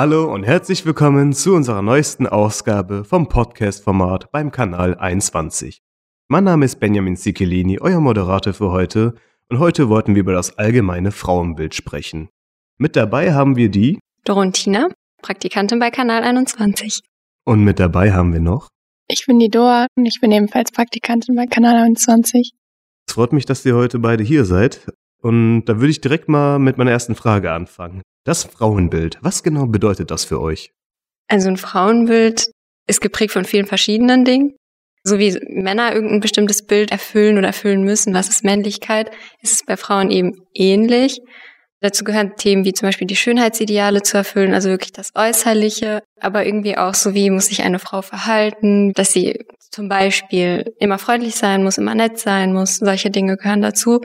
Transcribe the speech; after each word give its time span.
Hallo 0.00 0.32
und 0.32 0.44
herzlich 0.44 0.86
willkommen 0.86 1.34
zu 1.34 1.54
unserer 1.54 1.82
neuesten 1.82 2.26
Ausgabe 2.26 3.04
vom 3.04 3.28
Podcast-Format 3.28 4.32
beim 4.32 4.50
Kanal 4.50 4.94
21. 4.94 5.82
Mein 6.28 6.44
Name 6.44 6.64
ist 6.64 6.80
Benjamin 6.80 7.16
Zichelini, 7.16 7.80
euer 7.80 8.00
Moderator 8.00 8.54
für 8.54 8.70
heute, 8.70 9.14
und 9.50 9.58
heute 9.58 9.90
wollten 9.90 10.14
wir 10.14 10.20
über 10.20 10.32
das 10.32 10.56
allgemeine 10.56 11.12
Frauenbild 11.12 11.74
sprechen. 11.74 12.30
Mit 12.78 12.96
dabei 12.96 13.34
haben 13.34 13.56
wir 13.56 13.68
die 13.68 13.98
Dorontina, 14.24 14.88
Praktikantin 15.20 15.78
bei 15.78 15.90
Kanal 15.90 16.22
21. 16.22 17.00
Und 17.50 17.64
mit 17.64 17.80
dabei 17.80 18.12
haben 18.12 18.32
wir 18.32 18.38
noch 18.38 18.68
Ich 19.08 19.26
bin 19.26 19.40
die 19.40 19.48
Doa 19.48 19.88
und 19.96 20.06
ich 20.06 20.20
bin 20.20 20.30
ebenfalls 20.30 20.70
Praktikantin 20.70 21.34
bei 21.34 21.46
Kanal 21.46 21.82
21. 21.82 22.52
Es 23.08 23.14
freut 23.14 23.32
mich, 23.32 23.44
dass 23.44 23.66
ihr 23.66 23.74
heute 23.74 23.98
beide 23.98 24.22
hier 24.22 24.44
seid. 24.44 24.86
Und 25.20 25.64
da 25.64 25.78
würde 25.78 25.90
ich 25.90 26.00
direkt 26.00 26.28
mal 26.28 26.60
mit 26.60 26.78
meiner 26.78 26.92
ersten 26.92 27.16
Frage 27.16 27.50
anfangen. 27.50 28.02
Das 28.24 28.44
Frauenbild, 28.44 29.18
was 29.22 29.42
genau 29.42 29.66
bedeutet 29.66 30.12
das 30.12 30.24
für 30.24 30.40
euch? 30.40 30.70
Also 31.26 31.48
ein 31.48 31.56
Frauenbild 31.56 32.52
ist 32.86 33.00
geprägt 33.00 33.32
von 33.32 33.44
vielen 33.44 33.66
verschiedenen 33.66 34.24
Dingen. 34.24 34.54
So 35.02 35.18
wie 35.18 35.36
Männer 35.48 35.92
irgendein 35.92 36.20
bestimmtes 36.20 36.64
Bild 36.64 36.92
erfüllen 36.92 37.36
oder 37.36 37.48
erfüllen 37.48 37.82
müssen, 37.82 38.14
was 38.14 38.28
ist 38.28 38.44
Männlichkeit, 38.44 39.10
ist 39.42 39.54
es 39.54 39.64
bei 39.66 39.76
Frauen 39.76 40.12
eben 40.12 40.36
ähnlich. 40.54 41.18
Dazu 41.82 42.04
gehören 42.04 42.36
Themen 42.36 42.66
wie 42.66 42.74
zum 42.74 42.88
Beispiel 42.88 43.06
die 43.06 43.16
Schönheitsideale 43.16 44.02
zu 44.02 44.18
erfüllen, 44.18 44.52
also 44.52 44.68
wirklich 44.68 44.92
das 44.92 45.12
Äußerliche, 45.14 46.02
aber 46.20 46.44
irgendwie 46.44 46.76
auch 46.76 46.94
so 46.94 47.14
wie 47.14 47.30
muss 47.30 47.46
sich 47.46 47.62
eine 47.62 47.78
Frau 47.78 48.02
verhalten, 48.02 48.92
dass 48.92 49.12
sie 49.12 49.46
zum 49.70 49.88
Beispiel 49.88 50.74
immer 50.78 50.98
freundlich 50.98 51.36
sein 51.36 51.62
muss, 51.62 51.78
immer 51.78 51.94
nett 51.94 52.18
sein 52.18 52.52
muss, 52.52 52.76
solche 52.76 53.10
Dinge 53.10 53.36
gehören 53.36 53.62
dazu. 53.62 54.00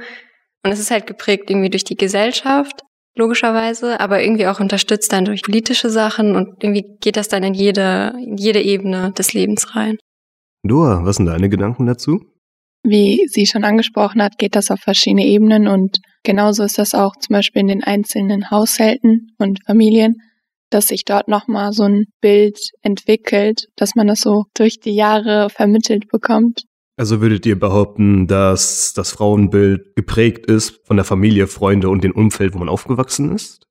Und 0.63 0.72
es 0.72 0.80
ist 0.80 0.89
halt 0.89 1.05
geprägt 1.05 1.50
irgendwie 1.50 1.69
durch 1.69 1.83
die 1.83 1.97
Gesellschaft, 1.97 2.81
logischerweise, 3.16 4.00
aber 4.00 4.23
irgendwie 4.23 4.47
auch 4.47 4.61
unterstützt 4.61 5.11
dann 5.11 5.25
durch 5.25 5.41
politische 5.41 5.89
Sachen 5.89 6.35
und 6.35 6.63
irgendwie 6.63 6.85
geht 7.02 7.17
das 7.17 7.28
dann 7.28 7.44
in 7.44 7.53
jede, 7.53 8.13
in 8.23 8.38
jede 8.38 8.61
Ebene 8.61 9.11
des 9.11 9.33
Lebens 9.33 9.75
rein. 9.75 9.97
Dua, 10.63 11.02
was 11.03 11.17
sind 11.17 11.25
deine 11.25 11.50
Gedanken 11.50 11.85
dazu? 11.85 12.22
Wie 12.83 13.25
sie 13.28 13.45
schon 13.45 13.63
angesprochen 13.63 14.22
hat, 14.22 14.38
geht 14.38 14.55
das 14.55 14.72
auf 14.72 14.80
verschiedene 14.80 15.25
Ebenen 15.25 15.67
und 15.67 16.00
genauso 16.26 16.64
ist 16.64 16.78
das 16.78 16.94
auch 16.94 17.16
zum 17.16 17.34
Beispiel 17.34 17.62
in 17.62 17.68
den 17.68 17.84
einzelnen 17.84 18.52
Haushalten 18.52 19.31
und 19.38 19.64
Familien, 19.66 20.22
dass 20.70 20.88
sich 20.88 21.06
dort 21.06 21.28
nochmal 21.28 21.72
so 21.72 21.84
ein 21.84 22.06
Bild 22.20 22.72
entwickelt, 22.81 23.68
dass 23.78 23.95
man 23.95 24.08
das 24.08 24.20
so 24.20 24.46
durch 24.53 24.80
die 24.80 24.96
Jahre 24.96 25.50
vermittelt 25.50 26.09
bekommt. 26.09 26.64
Also 26.98 27.22
würdet 27.22 27.46
ihr 27.46 27.59
behaupten, 27.59 28.28
dass 28.28 28.94
das 28.94 29.12
Frauenbild 29.12 29.96
geprägt 29.96 30.46
ist 30.46 30.86
von 30.86 30.98
der 30.98 31.06
Familie, 31.06 31.48
Freunde 31.48 31.90
und 31.90 32.03
dem 32.03 32.14
Umfeld, 32.14 32.53
wo 32.53 32.59
man 32.59 32.70
aufgewachsen 32.70 33.34
ist? 33.34 33.66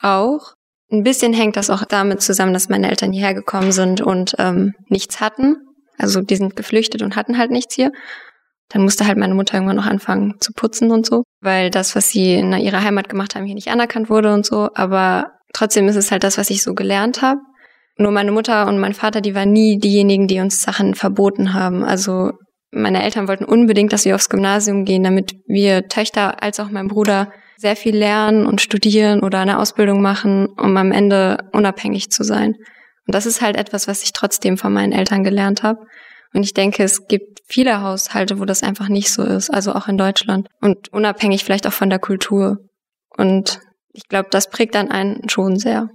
Auch. 0.00 0.54
Ein 0.90 1.04
bisschen 1.04 1.32
hängt 1.32 1.56
das 1.56 1.70
auch 1.70 1.84
damit 1.84 2.20
zusammen, 2.20 2.52
dass 2.52 2.68
meine 2.68 2.90
Eltern 2.90 3.12
hierher 3.12 3.34
gekommen 3.34 3.72
sind 3.72 4.00
und 4.00 4.34
ähm, 4.38 4.74
nichts 4.88 5.20
hatten. 5.20 5.56
Also 5.96 6.20
die 6.20 6.36
sind 6.36 6.56
geflüchtet 6.56 7.02
und 7.02 7.16
hatten 7.16 7.38
halt 7.38 7.50
nichts 7.50 7.74
hier. 7.74 7.92
Dann 8.68 8.82
musste 8.82 9.06
halt 9.06 9.18
meine 9.18 9.34
Mutter 9.34 9.54
irgendwann 9.54 9.76
noch 9.76 9.86
anfangen 9.86 10.34
zu 10.40 10.52
putzen 10.52 10.90
und 10.90 11.04
so, 11.04 11.24
weil 11.40 11.70
das, 11.70 11.94
was 11.94 12.08
sie 12.08 12.34
in 12.34 12.52
ihrer 12.52 12.82
Heimat 12.82 13.08
gemacht 13.08 13.34
haben, 13.34 13.44
hier 13.44 13.54
nicht 13.54 13.70
anerkannt 13.70 14.08
wurde 14.08 14.32
und 14.32 14.46
so. 14.46 14.70
Aber 14.74 15.32
trotzdem 15.52 15.88
ist 15.88 15.96
es 15.96 16.10
halt 16.10 16.24
das, 16.24 16.38
was 16.38 16.50
ich 16.50 16.62
so 16.62 16.74
gelernt 16.74 17.22
habe. 17.22 17.40
Nur 17.98 18.12
meine 18.12 18.32
Mutter 18.32 18.66
und 18.68 18.78
mein 18.78 18.94
Vater, 18.94 19.20
die 19.20 19.34
waren 19.34 19.52
nie 19.52 19.78
diejenigen, 19.78 20.26
die 20.26 20.40
uns 20.40 20.62
Sachen 20.62 20.94
verboten 20.94 21.52
haben. 21.52 21.84
Also 21.84 22.32
meine 22.70 23.02
Eltern 23.02 23.28
wollten 23.28 23.44
unbedingt, 23.44 23.92
dass 23.92 24.06
wir 24.06 24.14
aufs 24.14 24.30
Gymnasium 24.30 24.86
gehen, 24.86 25.02
damit 25.02 25.34
wir 25.46 25.88
Töchter 25.88 26.42
als 26.42 26.58
auch 26.58 26.70
mein 26.70 26.88
Bruder 26.88 27.30
sehr 27.58 27.76
viel 27.76 27.96
lernen 27.96 28.46
und 28.46 28.60
studieren 28.60 29.22
oder 29.22 29.40
eine 29.40 29.58
Ausbildung 29.58 30.00
machen, 30.00 30.48
um 30.56 30.76
am 30.76 30.90
Ende 30.90 31.38
unabhängig 31.52 32.10
zu 32.10 32.24
sein. 32.24 32.54
Und 33.06 33.14
das 33.14 33.26
ist 33.26 33.42
halt 33.42 33.56
etwas, 33.56 33.88
was 33.88 34.02
ich 34.02 34.12
trotzdem 34.12 34.56
von 34.56 34.72
meinen 34.72 34.92
Eltern 34.92 35.22
gelernt 35.22 35.62
habe. 35.62 35.78
Und 36.34 36.44
ich 36.44 36.54
denke, 36.54 36.82
es 36.82 37.06
gibt 37.06 37.40
viele 37.46 37.82
Haushalte, 37.82 38.40
wo 38.40 38.44
das 38.44 38.62
einfach 38.62 38.88
nicht 38.88 39.10
so 39.10 39.22
ist, 39.22 39.50
also 39.50 39.74
auch 39.74 39.88
in 39.88 39.98
Deutschland. 39.98 40.48
Und 40.60 40.92
unabhängig 40.92 41.44
vielleicht 41.44 41.66
auch 41.66 41.72
von 41.72 41.90
der 41.90 41.98
Kultur. 41.98 42.58
Und 43.16 43.60
ich 43.92 44.08
glaube, 44.08 44.28
das 44.30 44.48
prägt 44.48 44.74
dann 44.74 44.90
einen 44.90 45.28
schon 45.28 45.58
sehr. 45.58 45.90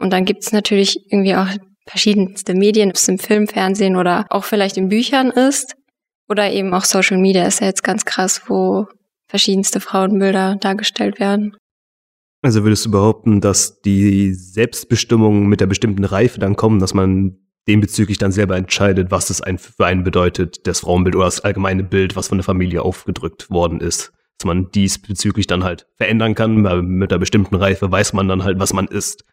Und 0.00 0.12
dann 0.12 0.24
gibt 0.24 0.42
es 0.42 0.52
natürlich 0.52 0.98
irgendwie 1.10 1.36
auch 1.36 1.48
verschiedenste 1.86 2.54
Medien, 2.54 2.90
ob 2.90 2.96
es 2.96 3.08
im 3.08 3.18
Film, 3.18 3.46
Fernsehen 3.48 3.96
oder 3.96 4.26
auch 4.30 4.44
vielleicht 4.44 4.76
in 4.76 4.88
Büchern 4.88 5.30
ist. 5.30 5.74
Oder 6.28 6.52
eben 6.52 6.74
auch 6.74 6.84
Social 6.84 7.18
Media 7.18 7.46
ist 7.46 7.60
ja 7.60 7.66
jetzt 7.66 7.82
ganz 7.82 8.04
krass, 8.04 8.42
wo 8.48 8.86
verschiedenste 9.28 9.80
Frauenbilder 9.80 10.56
dargestellt 10.56 11.18
werden. 11.20 11.56
Also 12.42 12.62
würdest 12.62 12.86
du 12.86 12.90
behaupten, 12.90 13.40
dass 13.40 13.80
die 13.80 14.32
Selbstbestimmung 14.34 15.46
mit 15.46 15.60
der 15.60 15.66
bestimmten 15.66 16.04
Reife 16.04 16.38
dann 16.38 16.56
kommen, 16.56 16.78
dass 16.78 16.94
man 16.94 17.38
dem 17.68 17.80
bezüglich 17.80 18.18
dann 18.18 18.32
selber 18.32 18.56
entscheidet, 18.56 19.10
was 19.10 19.30
es 19.30 19.42
für 19.58 19.86
einen 19.86 20.02
bedeutet, 20.02 20.66
das 20.66 20.80
Frauenbild 20.80 21.14
oder 21.14 21.26
das 21.26 21.40
allgemeine 21.40 21.84
Bild, 21.84 22.16
was 22.16 22.28
von 22.28 22.38
der 22.38 22.44
Familie 22.44 22.82
aufgedrückt 22.82 23.50
worden 23.50 23.80
ist. 23.80 24.12
Dass 24.38 24.46
man 24.46 24.70
diesbezüglich 24.70 25.46
dann 25.46 25.64
halt 25.64 25.86
verändern 25.96 26.34
kann, 26.34 26.64
weil 26.64 26.82
mit 26.82 27.10
der 27.10 27.18
bestimmten 27.18 27.56
Reife 27.56 27.90
weiß 27.90 28.14
man 28.14 28.26
dann 28.28 28.44
halt, 28.44 28.58
was 28.58 28.72
man 28.72 28.86
ist. 28.86 29.24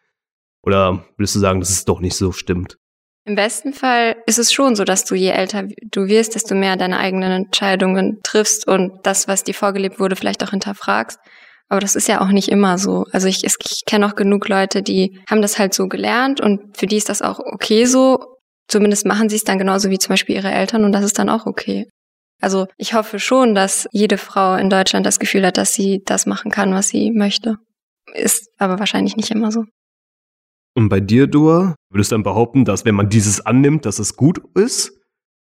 Oder 0.62 1.04
würdest 1.16 1.34
du 1.34 1.38
sagen, 1.38 1.60
dass 1.60 1.70
es 1.70 1.84
doch 1.84 2.00
nicht 2.00 2.16
so 2.16 2.32
stimmt? 2.32 2.78
Im 3.24 3.34
besten 3.34 3.72
Fall 3.72 4.16
ist 4.26 4.38
es 4.38 4.52
schon 4.52 4.76
so, 4.76 4.84
dass 4.84 5.04
du 5.04 5.14
je 5.14 5.30
älter 5.30 5.66
du 5.90 6.06
wirst, 6.06 6.34
desto 6.34 6.54
mehr 6.54 6.76
deine 6.76 6.98
eigenen 6.98 7.32
Entscheidungen 7.32 8.20
triffst 8.22 8.68
und 8.68 9.00
das, 9.04 9.26
was 9.26 9.44
dir 9.44 9.54
vorgelebt 9.54 9.98
wurde, 9.98 10.14
vielleicht 10.14 10.44
auch 10.44 10.50
hinterfragst. 10.50 11.18
Aber 11.68 11.80
das 11.80 11.96
ist 11.96 12.08
ja 12.08 12.20
auch 12.20 12.28
nicht 12.28 12.48
immer 12.48 12.78
so. 12.78 13.06
Also 13.12 13.26
ich, 13.26 13.44
ich 13.44 13.82
kenne 13.86 14.06
auch 14.06 14.14
genug 14.14 14.48
Leute, 14.48 14.82
die 14.82 15.18
haben 15.28 15.42
das 15.42 15.58
halt 15.58 15.74
so 15.74 15.88
gelernt 15.88 16.40
und 16.40 16.76
für 16.76 16.86
die 16.86 16.96
ist 16.96 17.08
das 17.08 17.22
auch 17.22 17.40
okay 17.40 17.86
so. 17.86 18.18
Zumindest 18.68 19.06
machen 19.06 19.28
sie 19.28 19.36
es 19.36 19.44
dann 19.44 19.58
genauso 19.58 19.90
wie 19.90 19.98
zum 19.98 20.10
Beispiel 20.10 20.36
ihre 20.36 20.50
Eltern 20.50 20.84
und 20.84 20.92
das 20.92 21.04
ist 21.04 21.18
dann 21.18 21.28
auch 21.28 21.46
okay. 21.46 21.88
Also 22.40 22.66
ich 22.76 22.94
hoffe 22.94 23.18
schon, 23.18 23.54
dass 23.54 23.88
jede 23.92 24.18
Frau 24.18 24.56
in 24.56 24.70
Deutschland 24.70 25.06
das 25.06 25.18
Gefühl 25.18 25.46
hat, 25.46 25.56
dass 25.56 25.72
sie 25.72 26.02
das 26.04 26.26
machen 26.26 26.50
kann, 26.50 26.74
was 26.74 26.88
sie 26.88 27.10
möchte. 27.10 27.56
Ist 28.14 28.48
aber 28.58 28.78
wahrscheinlich 28.78 29.16
nicht 29.16 29.30
immer 29.30 29.50
so. 29.50 29.64
Und 30.74 30.90
bei 30.90 31.00
dir, 31.00 31.26
Dua, 31.26 31.74
würdest 31.90 32.12
du 32.12 32.16
dann 32.16 32.22
behaupten, 32.22 32.64
dass 32.64 32.84
wenn 32.84 32.94
man 32.94 33.08
dieses 33.08 33.44
annimmt, 33.44 33.86
dass 33.86 33.98
es 33.98 34.16
gut 34.16 34.42
ist? 34.54 34.92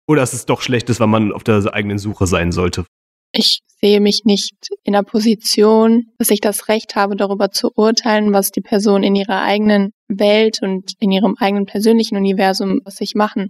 Oder 0.08 0.22
dass 0.22 0.34
es 0.34 0.46
doch 0.46 0.62
schlecht 0.62 0.90
ist, 0.90 1.00
weil 1.00 1.08
man 1.08 1.34
auf 1.34 1.44
der 1.44 1.74
eigenen 1.74 1.98
Suche 1.98 2.28
sein 2.28 2.52
sollte? 2.52 2.86
Ich 3.38 3.60
sehe 3.82 4.00
mich 4.00 4.22
nicht 4.24 4.56
in 4.84 4.94
der 4.94 5.04
Position, 5.04 6.06
dass 6.18 6.30
ich 6.30 6.40
das 6.40 6.70
Recht 6.70 6.96
habe, 6.96 7.18
darüber 7.18 7.52
zu 7.52 7.70
urteilen, 7.76 8.32
was 8.32 8.50
die 8.50 8.62
Person 8.62 9.04
in 9.04 9.14
ihrer 9.14 9.42
eigenen 9.42 9.92
Welt 10.08 10.60
und 10.62 10.94
in 11.00 11.12
ihrem 11.12 11.36
eigenen 11.38 11.66
persönlichen 11.66 12.16
Universum 12.16 12.80
was 12.86 12.96
sich 12.96 13.14
machen. 13.14 13.50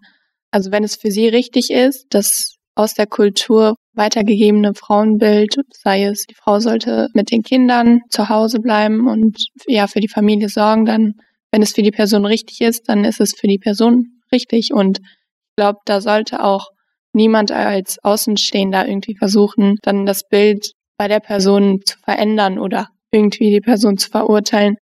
Also 0.49 0.71
wenn 0.71 0.83
es 0.83 0.95
für 0.95 1.11
sie 1.11 1.27
richtig 1.27 1.69
ist, 1.69 2.07
das 2.09 2.55
aus 2.73 2.95
der 2.95 3.05
Kultur 3.05 3.75
weitergegebene 3.93 4.73
Frauenbild, 4.73 5.55
sei 5.83 6.05
es, 6.05 6.25
die 6.25 6.35
Frau 6.35 6.59
sollte 6.59 7.07
mit 7.13 7.29
den 7.29 7.43
Kindern 7.43 8.01
zu 8.09 8.27
Hause 8.27 8.59
bleiben 8.59 9.07
und 9.07 9.37
ja, 9.67 9.85
für 9.85 9.99
die 9.99 10.09
Familie 10.09 10.49
sorgen, 10.49 10.85
dann 10.85 11.13
wenn 11.51 11.61
es 11.61 11.73
für 11.73 11.83
die 11.83 11.91
Person 11.91 12.25
richtig 12.25 12.59
ist, 12.61 12.89
dann 12.89 13.05
ist 13.05 13.21
es 13.21 13.33
für 13.39 13.47
die 13.47 13.59
Person 13.59 14.19
richtig. 14.31 14.73
Und 14.73 14.97
ich 14.99 15.55
glaube, 15.55 15.77
da 15.85 16.01
sollte 16.01 16.43
auch 16.43 16.67
niemand 17.15 17.51
als 17.51 17.97
Außenstehender 18.03 18.87
irgendwie 18.87 19.15
versuchen, 19.15 19.77
dann 19.81 20.05
das 20.05 20.27
Bild 20.27 20.71
bei 20.97 21.07
der 21.07 21.19
Person 21.19 21.79
zu 21.85 21.97
verändern 21.99 22.59
oder 22.59 22.89
irgendwie 23.11 23.51
die 23.51 23.61
Person 23.61 23.97
zu 23.97 24.09
verurteilen. 24.09 24.75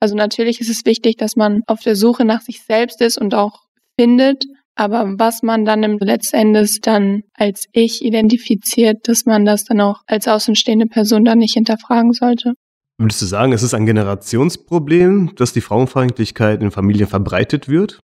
Also 0.00 0.14
natürlich 0.14 0.60
ist 0.60 0.70
es 0.70 0.84
wichtig, 0.84 1.16
dass 1.16 1.36
man 1.36 1.62
auf 1.66 1.80
der 1.80 1.96
Suche 1.96 2.24
nach 2.24 2.40
sich 2.40 2.62
selbst 2.62 3.00
ist 3.00 3.18
und 3.18 3.34
auch 3.34 3.60
findet, 3.98 4.44
aber 4.76 5.14
was 5.18 5.42
man 5.42 5.64
dann 5.64 5.82
im 5.82 5.98
letztendes 5.98 6.78
dann 6.80 7.22
als 7.34 7.66
ich 7.72 8.04
identifiziert, 8.04 9.08
dass 9.08 9.26
man 9.26 9.44
das 9.44 9.64
dann 9.64 9.80
auch 9.80 10.02
als 10.06 10.28
außenstehende 10.28 10.86
Person 10.86 11.24
dann 11.24 11.38
nicht 11.38 11.54
hinterfragen 11.54 12.12
sollte. 12.12 12.54
Würdest 13.00 13.22
du 13.22 13.26
sagen, 13.26 13.52
es 13.52 13.62
ist 13.62 13.74
ein 13.74 13.86
Generationsproblem, 13.86 15.32
dass 15.36 15.52
die 15.52 15.60
Frauenfeindlichkeit 15.60 16.62
in 16.62 16.70
Familien 16.70 17.08
verbreitet 17.08 17.68
wird? 17.68 18.00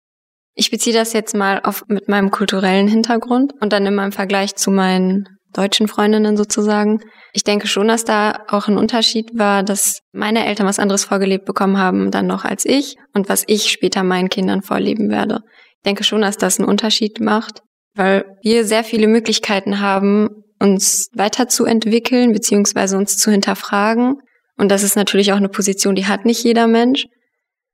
Ich 0.54 0.70
beziehe 0.70 0.94
das 0.94 1.12
jetzt 1.12 1.34
mal 1.34 1.60
auf 1.62 1.84
mit 1.88 2.08
meinem 2.08 2.31
kulturellen 2.31 2.88
Hintergrund 2.88 3.52
und 3.60 3.72
dann 3.72 3.87
in 3.87 3.94
meinem 3.94 4.12
Vergleich 4.12 4.54
zu 4.54 4.70
meinen 4.70 5.26
deutschen 5.52 5.88
Freundinnen 5.88 6.37
sozusagen. 6.37 7.00
Ich 7.32 7.44
denke 7.44 7.66
schon, 7.66 7.88
dass 7.88 8.04
da 8.04 8.44
auch 8.49 8.69
ein 8.69 8.76
Unterschied 8.76 9.31
war, 9.38 9.62
dass 9.62 10.00
meine 10.12 10.46
Eltern 10.46 10.66
was 10.66 10.78
anderes 10.78 11.04
vorgelebt 11.04 11.44
bekommen 11.44 11.78
haben 11.78 12.10
dann 12.10 12.26
noch 12.26 12.44
als 12.44 12.64
ich 12.64 12.96
und 13.14 13.28
was 13.28 13.44
ich 13.46 13.70
später 13.70 14.02
meinen 14.02 14.28
Kindern 14.28 14.62
vorleben 14.62 15.10
werde. 15.10 15.40
Ich 15.78 15.84
denke 15.84 16.04
schon, 16.04 16.22
dass 16.22 16.37
das 16.37 16.58
einen 16.58 16.69
Unterschied 16.69 17.20
macht, 17.20 17.62
weil 17.94 18.25
wir 18.43 18.64
sehr 18.64 18.84
viele 18.84 19.08
Möglichkeiten 19.08 19.81
haben, 19.81 20.28
uns 20.58 21.08
weiterzuentwickeln 21.14 22.32
beziehungsweise 22.32 22.96
uns 22.96 23.16
zu 23.19 23.31
hinterfragen 23.31 24.16
und 24.56 24.69
das 24.70 24.82
ist 24.82 24.96
natürlich 24.96 25.32
auch 25.32 25.37
eine 25.38 25.48
Position, 25.48 25.94
die 25.94 26.06
hat 26.06 26.25
nicht 26.25 26.44
jeder 26.44 26.66
Mensch. 26.66 27.06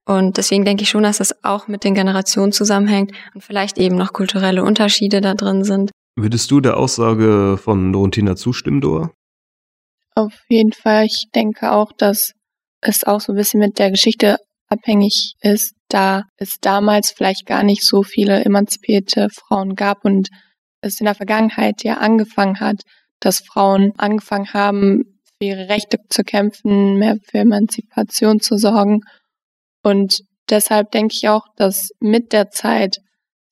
Und 0.09 0.39
deswegen 0.39 0.65
denke 0.65 0.85
ich 0.85 0.89
schon, 0.89 1.03
dass 1.03 1.19
das 1.19 1.45
auch 1.45 1.69
mit 1.69 1.85
den 1.85 1.95
Generationen 1.95 2.51
zusammenhängt 2.51 3.13
und 3.35 3.45
vielleicht 3.45 3.77
eben 3.77 3.97
noch 3.97 4.15
kulturelle 4.15 4.65
Unterschiede 4.65 5.21
da 5.21 5.35
drin 5.35 5.65
sind. 5.65 5.91
Würdest 6.17 6.51
du 6.51 6.61
der 6.61 6.79
Aussage 6.79 7.59
von 7.63 7.93
Dorontina 7.93 8.35
zustimmen, 8.35 8.81
Dora? 8.81 9.11
Auf 10.15 10.33
jeden 10.49 10.73
Fall. 10.73 11.05
Ich 11.05 11.27
denke 11.35 11.73
auch, 11.73 11.93
dass 11.93 12.33
es 12.81 13.05
auch 13.05 13.21
so 13.21 13.33
ein 13.33 13.37
bisschen 13.37 13.61
mit 13.61 13.79
der 13.79 13.91
Geschichte 13.91 14.39
abhängig 14.69 15.35
ist, 15.43 15.75
da 15.89 16.23
es 16.39 16.57
damals 16.63 17.11
vielleicht 17.11 17.45
gar 17.45 17.63
nicht 17.63 17.85
so 17.85 18.03
viele 18.03 18.43
emanzipierte 18.45 19.29
Frauen 19.31 19.75
gab 19.75 20.07
und 20.07 20.31
es 20.81 21.01
in 21.01 21.05
der 21.05 21.15
Vergangenheit 21.17 21.85
ja 21.85 21.99
angefangen 21.99 22.61
hat, 22.61 22.81
dass 23.21 23.41
Frauen 23.41 23.93
angefangen 23.99 24.55
haben, 24.55 25.21
für 25.39 25.49
ihre 25.49 25.69
Rechte 25.69 25.99
zu 26.09 26.25
kämpfen, 26.25 26.97
mehr 26.97 27.17
für 27.31 27.39
Emanzipation 27.39 28.41
zu 28.41 28.57
sorgen. 28.57 29.03
Und 29.83 30.21
deshalb 30.51 30.91
denke 30.91 31.15
ich 31.17 31.29
auch, 31.29 31.47
dass 31.57 31.91
mit 32.01 32.33
der 32.33 32.51
Zeit 32.51 32.99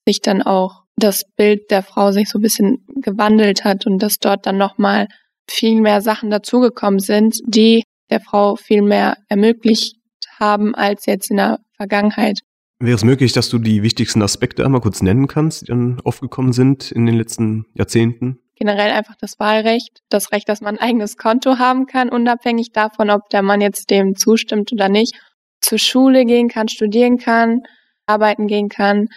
sich 0.07 0.21
dann 0.21 0.43
auch 0.43 0.83
das 0.97 1.25
Bild 1.37 1.71
der 1.71 1.83
Frau 1.83 2.11
sich 2.11 2.29
so 2.29 2.39
ein 2.39 2.43
bisschen 2.43 2.79
gewandelt 3.03 3.65
hat 3.65 3.87
und 3.87 3.99
dass 3.99 4.19
dort 4.19 4.47
dann 4.47 4.57
nochmal 4.57 5.09
viel 5.49 5.81
mehr 5.81 6.01
Sachen 6.01 6.31
dazugekommen 6.31 6.99
sind, 7.01 7.37
die 7.47 7.85
der 8.11 8.21
Frau 8.21 8.57
viel 8.57 8.83
mehr 8.83 9.17
ermöglicht 9.29 9.97
haben 10.39 10.75
als 10.75 11.07
jetzt 11.07 11.31
in 11.31 11.37
der 11.37 11.59
Vergangenheit. 11.77 12.41
Wäre 12.79 12.97
es 12.97 13.05
möglich, 13.05 13.33
dass 13.33 13.49
du 13.49 13.59
die 13.59 13.83
wichtigsten 13.83 14.23
Aspekte 14.23 14.65
einmal 14.65 14.83
kurz 14.83 15.01
nennen 15.01 15.29
kannst, 15.29 15.63
die 15.63 15.67
dann 15.67 16.01
aufgekommen 16.05 16.53
sind 16.53 16.93
in 16.93 17.07
den 17.07 17.17
letzten 17.17 17.65
Jahrzehnten? 17.75 18.39
Generell 18.55 18.91
einfach 18.91 19.17
das 19.19 19.39
Wahlrecht, 19.39 20.03
das 20.09 20.33
Recht, 20.33 20.49
dass 20.49 20.61
man 20.61 20.77
ein 20.77 20.89
eigenes 20.89 21.17
Konto 21.17 21.59
haben 21.59 21.87
kann, 21.87 22.11
unabhängig 22.11 22.73
davon, 22.73 23.11
ob 23.11 23.29
der 23.31 23.43
Mann 23.43 23.61
jetzt 23.61 23.91
dem 23.91 24.15
zustimmt 24.15 24.73
oder 24.73 24.89
nicht, 24.89 25.15
zur 25.61 25.79
Schule 25.79 26.25
gehen 26.25 26.49
kann, 26.49 26.69
studieren 26.69 27.19
kann, 27.19 27.63
arbeiten 28.07 28.47
gehen 28.47 28.69
kann, 28.69 29.09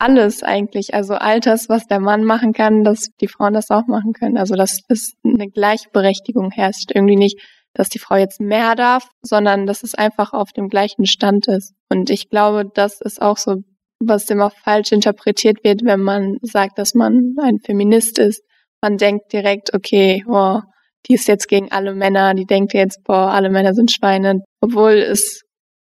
alles 0.00 0.42
eigentlich. 0.42 0.94
Also 0.94 1.14
all 1.14 1.40
das, 1.40 1.68
was 1.68 1.86
der 1.86 2.00
Mann 2.00 2.24
machen 2.24 2.52
kann, 2.52 2.84
dass 2.84 3.08
die 3.20 3.28
Frauen 3.28 3.52
das 3.52 3.70
auch 3.70 3.86
machen 3.86 4.12
können. 4.12 4.38
Also 4.38 4.54
dass 4.54 4.80
es 4.88 5.12
eine 5.24 5.48
Gleichberechtigung 5.48 6.50
herrscht. 6.50 6.90
Irgendwie 6.94 7.16
nicht, 7.16 7.38
dass 7.74 7.88
die 7.88 7.98
Frau 7.98 8.16
jetzt 8.16 8.40
mehr 8.40 8.74
darf, 8.74 9.06
sondern 9.22 9.66
dass 9.66 9.82
es 9.82 9.94
einfach 9.94 10.32
auf 10.32 10.52
dem 10.52 10.68
gleichen 10.68 11.06
Stand 11.06 11.48
ist. 11.48 11.74
Und 11.90 12.10
ich 12.10 12.30
glaube, 12.30 12.64
das 12.74 13.00
ist 13.00 13.20
auch 13.20 13.36
so, 13.36 13.56
was 14.00 14.30
immer 14.30 14.50
falsch 14.50 14.92
interpretiert 14.92 15.62
wird, 15.62 15.84
wenn 15.84 16.00
man 16.00 16.38
sagt, 16.40 16.78
dass 16.78 16.94
man 16.94 17.34
ein 17.40 17.58
Feminist 17.64 18.18
ist. 18.18 18.42
Man 18.80 18.96
denkt 18.96 19.32
direkt, 19.32 19.74
okay, 19.74 20.24
oh, 20.26 20.60
die 21.06 21.14
ist 21.14 21.28
jetzt 21.28 21.48
gegen 21.48 21.70
alle 21.70 21.94
Männer, 21.94 22.34
die 22.34 22.46
denkt 22.46 22.72
jetzt, 22.72 23.04
boah, 23.04 23.30
alle 23.32 23.50
Männer 23.50 23.74
sind 23.74 23.92
Schweine, 23.92 24.40
obwohl 24.62 24.94
es 24.94 25.42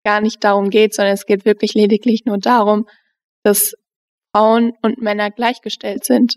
gar 0.09 0.21
nicht 0.21 0.43
darum 0.43 0.71
geht, 0.71 0.95
sondern 0.95 1.13
es 1.13 1.27
geht 1.27 1.45
wirklich 1.45 1.75
lediglich 1.75 2.23
nur 2.25 2.39
darum, 2.39 2.87
dass 3.43 3.75
Frauen 4.35 4.71
und 4.81 4.99
Männer 4.99 5.29
gleichgestellt 5.29 6.03
sind. 6.03 6.33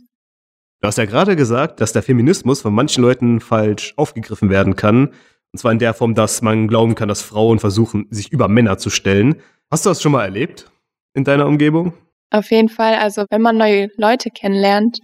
Du 0.82 0.88
hast 0.88 0.98
ja 0.98 1.06
gerade 1.06 1.36
gesagt, 1.36 1.80
dass 1.80 1.94
der 1.94 2.02
Feminismus 2.02 2.60
von 2.60 2.74
manchen 2.74 3.02
Leuten 3.02 3.40
falsch 3.40 3.94
aufgegriffen 3.96 4.50
werden 4.50 4.76
kann. 4.76 5.08
Und 5.52 5.58
zwar 5.58 5.72
in 5.72 5.78
der 5.78 5.94
Form, 5.94 6.14
dass 6.14 6.42
man 6.42 6.68
glauben 6.68 6.94
kann, 6.94 7.08
dass 7.08 7.22
Frauen 7.22 7.60
versuchen, 7.60 8.08
sich 8.10 8.30
über 8.30 8.46
Männer 8.46 8.76
zu 8.76 8.90
stellen. 8.90 9.40
Hast 9.70 9.86
du 9.86 9.88
das 9.88 10.02
schon 10.02 10.12
mal 10.12 10.24
erlebt 10.24 10.70
in 11.14 11.24
deiner 11.24 11.46
Umgebung? 11.46 11.94
Auf 12.30 12.50
jeden 12.50 12.68
Fall. 12.68 12.96
Also 12.96 13.24
wenn 13.30 13.40
man 13.40 13.56
neue 13.56 13.88
Leute 13.96 14.28
kennenlernt 14.28 14.98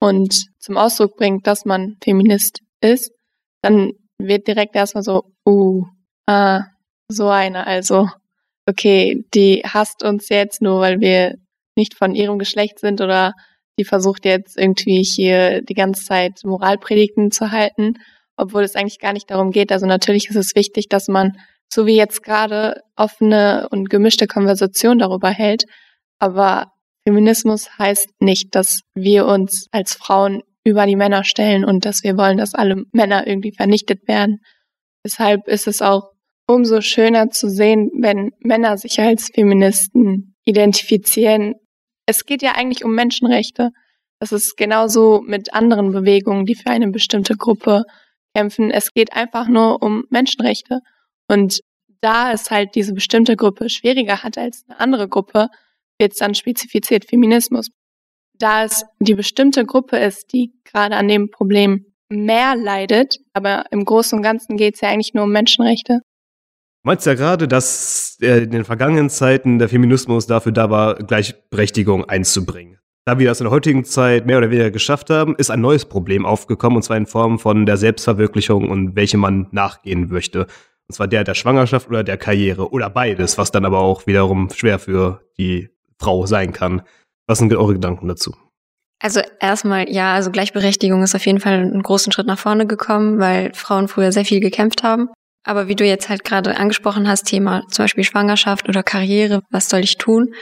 und 0.00 0.32
zum 0.58 0.78
Ausdruck 0.78 1.16
bringt, 1.18 1.46
dass 1.46 1.66
man 1.66 1.96
Feminist 2.02 2.60
ist, 2.80 3.10
dann 3.60 3.92
wird 4.18 4.46
direkt 4.48 4.76
erstmal 4.76 5.02
so, 5.02 5.24
uh, 5.46 5.84
ah, 6.26 6.64
so 7.08 7.28
eine. 7.28 7.66
Also, 7.66 8.08
okay, 8.66 9.24
die 9.34 9.62
hasst 9.64 10.04
uns 10.04 10.28
jetzt 10.28 10.62
nur, 10.62 10.80
weil 10.80 11.00
wir 11.00 11.34
nicht 11.76 11.94
von 11.94 12.14
ihrem 12.14 12.38
Geschlecht 12.38 12.78
sind 12.78 13.00
oder 13.00 13.32
die 13.78 13.84
versucht 13.84 14.24
jetzt 14.24 14.58
irgendwie 14.58 15.02
hier 15.02 15.62
die 15.62 15.74
ganze 15.74 16.04
Zeit 16.04 16.40
Moralpredigten 16.44 17.30
zu 17.30 17.52
halten, 17.52 17.94
obwohl 18.36 18.62
es 18.62 18.74
eigentlich 18.74 18.98
gar 18.98 19.12
nicht 19.12 19.30
darum 19.30 19.52
geht. 19.52 19.72
Also 19.72 19.86
natürlich 19.86 20.28
ist 20.28 20.36
es 20.36 20.54
wichtig, 20.54 20.88
dass 20.88 21.08
man, 21.08 21.38
so 21.72 21.86
wie 21.86 21.96
jetzt 21.96 22.22
gerade, 22.22 22.82
offene 22.96 23.68
und 23.70 23.88
gemischte 23.88 24.26
Konversation 24.26 24.98
darüber 24.98 25.30
hält. 25.30 25.64
Aber 26.18 26.72
Feminismus 27.06 27.78
heißt 27.78 28.08
nicht, 28.20 28.54
dass 28.54 28.80
wir 28.94 29.26
uns 29.26 29.68
als 29.70 29.94
Frauen 29.94 30.42
über 30.64 30.84
die 30.86 30.96
Männer 30.96 31.24
stellen 31.24 31.64
und 31.64 31.84
dass 31.84 32.02
wir 32.02 32.16
wollen, 32.16 32.38
dass 32.38 32.54
alle 32.54 32.82
Männer 32.92 33.26
irgendwie 33.26 33.52
vernichtet 33.52 34.06
werden. 34.08 34.40
Deshalb 35.04 35.46
ist 35.46 35.68
es 35.68 35.80
auch 35.80 36.10
umso 36.48 36.80
schöner 36.80 37.30
zu 37.30 37.48
sehen, 37.48 37.90
wenn 37.94 38.32
Männer 38.40 38.78
sich 38.78 38.98
als 38.98 39.30
Feministen 39.32 40.34
identifizieren, 40.44 41.54
es 42.06 42.24
geht 42.24 42.42
ja 42.42 42.52
eigentlich 42.52 42.84
um 42.84 42.94
Menschenrechte. 42.94 43.70
Das 44.18 44.32
ist 44.32 44.56
genauso 44.56 45.20
mit 45.20 45.52
anderen 45.52 45.92
Bewegungen, 45.92 46.46
die 46.46 46.54
für 46.54 46.70
eine 46.70 46.88
bestimmte 46.88 47.36
Gruppe 47.36 47.84
kämpfen. 48.34 48.70
Es 48.70 48.94
geht 48.94 49.12
einfach 49.12 49.46
nur 49.46 49.82
um 49.82 50.04
Menschenrechte. 50.08 50.80
Und 51.28 51.60
da 52.00 52.32
es 52.32 52.50
halt 52.50 52.74
diese 52.74 52.94
bestimmte 52.94 53.36
Gruppe 53.36 53.68
schwieriger 53.68 54.22
hat 54.22 54.38
als 54.38 54.64
eine 54.66 54.80
andere 54.80 55.08
Gruppe, 55.08 55.48
wird 56.00 56.12
es 56.12 56.18
dann 56.18 56.34
spezifiziert 56.34 57.04
Feminismus. 57.04 57.68
Da 58.38 58.64
es 58.64 58.84
die 59.00 59.14
bestimmte 59.14 59.66
Gruppe 59.66 59.98
ist, 59.98 60.32
die 60.32 60.52
gerade 60.64 60.96
an 60.96 61.08
dem 61.08 61.30
Problem 61.30 61.84
mehr 62.08 62.56
leidet, 62.56 63.18
aber 63.34 63.66
im 63.70 63.84
Großen 63.84 64.16
und 64.16 64.22
Ganzen 64.22 64.56
geht 64.56 64.76
es 64.76 64.80
ja 64.80 64.88
eigentlich 64.88 65.12
nur 65.12 65.24
um 65.24 65.32
Menschenrechte, 65.32 66.00
meinst 66.88 67.04
ja 67.04 67.12
gerade, 67.12 67.46
dass 67.46 68.16
äh, 68.22 68.44
in 68.44 68.50
den 68.50 68.64
vergangenen 68.64 69.10
Zeiten 69.10 69.58
der 69.58 69.68
Feminismus 69.68 70.26
dafür 70.26 70.52
da 70.52 70.70
war, 70.70 70.94
Gleichberechtigung 70.94 72.06
einzubringen. 72.06 72.78
Da 73.04 73.18
wir 73.18 73.28
das 73.28 73.40
in 73.40 73.44
der 73.44 73.50
heutigen 73.50 73.84
Zeit 73.84 74.24
mehr 74.24 74.38
oder 74.38 74.50
weniger 74.50 74.70
geschafft 74.70 75.10
haben, 75.10 75.36
ist 75.36 75.50
ein 75.50 75.60
neues 75.60 75.84
Problem 75.84 76.24
aufgekommen, 76.24 76.76
und 76.76 76.82
zwar 76.82 76.96
in 76.96 77.06
Form 77.06 77.38
von 77.38 77.66
der 77.66 77.76
Selbstverwirklichung 77.76 78.70
und 78.70 78.96
welche 78.96 79.18
man 79.18 79.48
nachgehen 79.50 80.08
möchte. 80.08 80.46
Und 80.88 80.94
zwar 80.94 81.08
der 81.08 81.24
der 81.24 81.34
Schwangerschaft 81.34 81.88
oder 81.88 82.02
der 82.04 82.16
Karriere 82.16 82.70
oder 82.70 82.88
beides, 82.88 83.36
was 83.36 83.50
dann 83.50 83.66
aber 83.66 83.80
auch 83.80 84.06
wiederum 84.06 84.48
schwer 84.48 84.78
für 84.78 85.20
die 85.36 85.68
Frau 85.98 86.24
sein 86.24 86.54
kann. 86.54 86.80
Was 87.26 87.38
sind 87.38 87.52
eure 87.52 87.74
Gedanken 87.74 88.08
dazu? 88.08 88.34
Also 89.00 89.20
erstmal, 89.40 89.90
ja, 89.90 90.14
also 90.14 90.30
Gleichberechtigung 90.30 91.02
ist 91.02 91.14
auf 91.14 91.26
jeden 91.26 91.40
Fall 91.40 91.52
einen 91.52 91.82
großen 91.82 92.12
Schritt 92.12 92.26
nach 92.26 92.38
vorne 92.38 92.66
gekommen, 92.66 93.18
weil 93.18 93.52
Frauen 93.52 93.88
früher 93.88 94.10
sehr 94.10 94.24
viel 94.24 94.40
gekämpft 94.40 94.82
haben. 94.82 95.10
Aber 95.48 95.66
wie 95.66 95.76
du 95.76 95.84
jetzt 95.86 96.10
halt 96.10 96.24
gerade 96.24 96.58
angesprochen 96.58 97.08
hast, 97.08 97.22
Thema 97.22 97.62
zum 97.70 97.84
Beispiel 97.84 98.04
Schwangerschaft 98.04 98.68
oder 98.68 98.82
Karriere, 98.82 99.40
was 99.50 99.70
soll 99.70 99.80
ich 99.80 99.96
tun? 99.96 100.34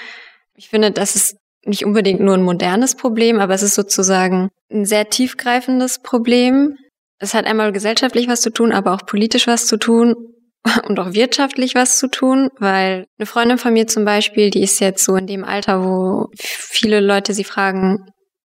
Ich 0.57 0.71
finde, 0.71 0.91
das 0.91 1.15
ist 1.15 1.37
nicht 1.65 1.85
unbedingt 1.85 2.19
nur 2.19 2.35
ein 2.35 2.43
modernes 2.43 2.97
Problem, 2.97 3.39
aber 3.39 3.55
es 3.55 3.63
ist 3.63 3.77
sozusagen 3.77 4.49
ein 4.69 4.85
sehr 4.85 5.09
tiefgreifendes 5.09 6.01
Problem. 6.03 6.75
Es 7.21 7.35
hat 7.35 7.47
einmal 7.47 7.71
gesellschaftlich 7.71 8.27
was 8.27 8.41
zu 8.41 8.51
tun, 8.51 8.73
aber 8.73 8.95
auch 8.95 9.07
politisch 9.07 9.47
was 9.47 9.69
zu 9.69 9.77
tun 9.77 10.17
und 10.89 10.99
auch 10.99 11.13
wirtschaftlich 11.13 11.77
was 11.77 11.99
zu 11.99 12.09
tun, 12.09 12.49
weil 12.59 13.07
eine 13.17 13.27
Freundin 13.27 13.59
von 13.59 13.73
mir 13.73 13.87
zum 13.87 14.05
Beispiel, 14.05 14.51
die 14.51 14.65
ist 14.65 14.81
jetzt 14.81 15.05
so 15.05 15.15
in 15.15 15.29
dem 15.29 15.45
Alter, 15.45 15.85
wo 15.85 16.27
viele 16.37 16.99
Leute 16.99 17.33
sie 17.33 17.45
fragen, 17.45 18.07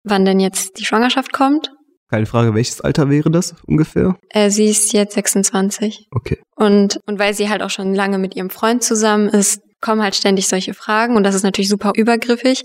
wann 0.04 0.24
denn 0.24 0.38
jetzt 0.38 0.78
die 0.78 0.84
Schwangerschaft 0.84 1.32
kommt. 1.32 1.72
Keine 2.14 2.26
Frage, 2.26 2.54
welches 2.54 2.80
Alter 2.80 3.10
wäre 3.10 3.28
das 3.28 3.56
ungefähr? 3.66 4.14
Äh, 4.28 4.48
sie 4.48 4.66
ist 4.66 4.92
jetzt 4.92 5.14
26. 5.14 6.06
Okay. 6.12 6.38
Und, 6.54 7.00
und 7.06 7.18
weil 7.18 7.34
sie 7.34 7.48
halt 7.48 7.60
auch 7.60 7.70
schon 7.70 7.92
lange 7.92 8.18
mit 8.18 8.36
ihrem 8.36 8.50
Freund 8.50 8.84
zusammen 8.84 9.28
ist, 9.28 9.60
kommen 9.80 10.00
halt 10.00 10.14
ständig 10.14 10.46
solche 10.46 10.74
Fragen 10.74 11.16
und 11.16 11.24
das 11.24 11.34
ist 11.34 11.42
natürlich 11.42 11.68
super 11.68 11.90
übergriffig, 11.96 12.62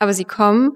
aber 0.00 0.12
sie 0.14 0.24
kommen. 0.24 0.72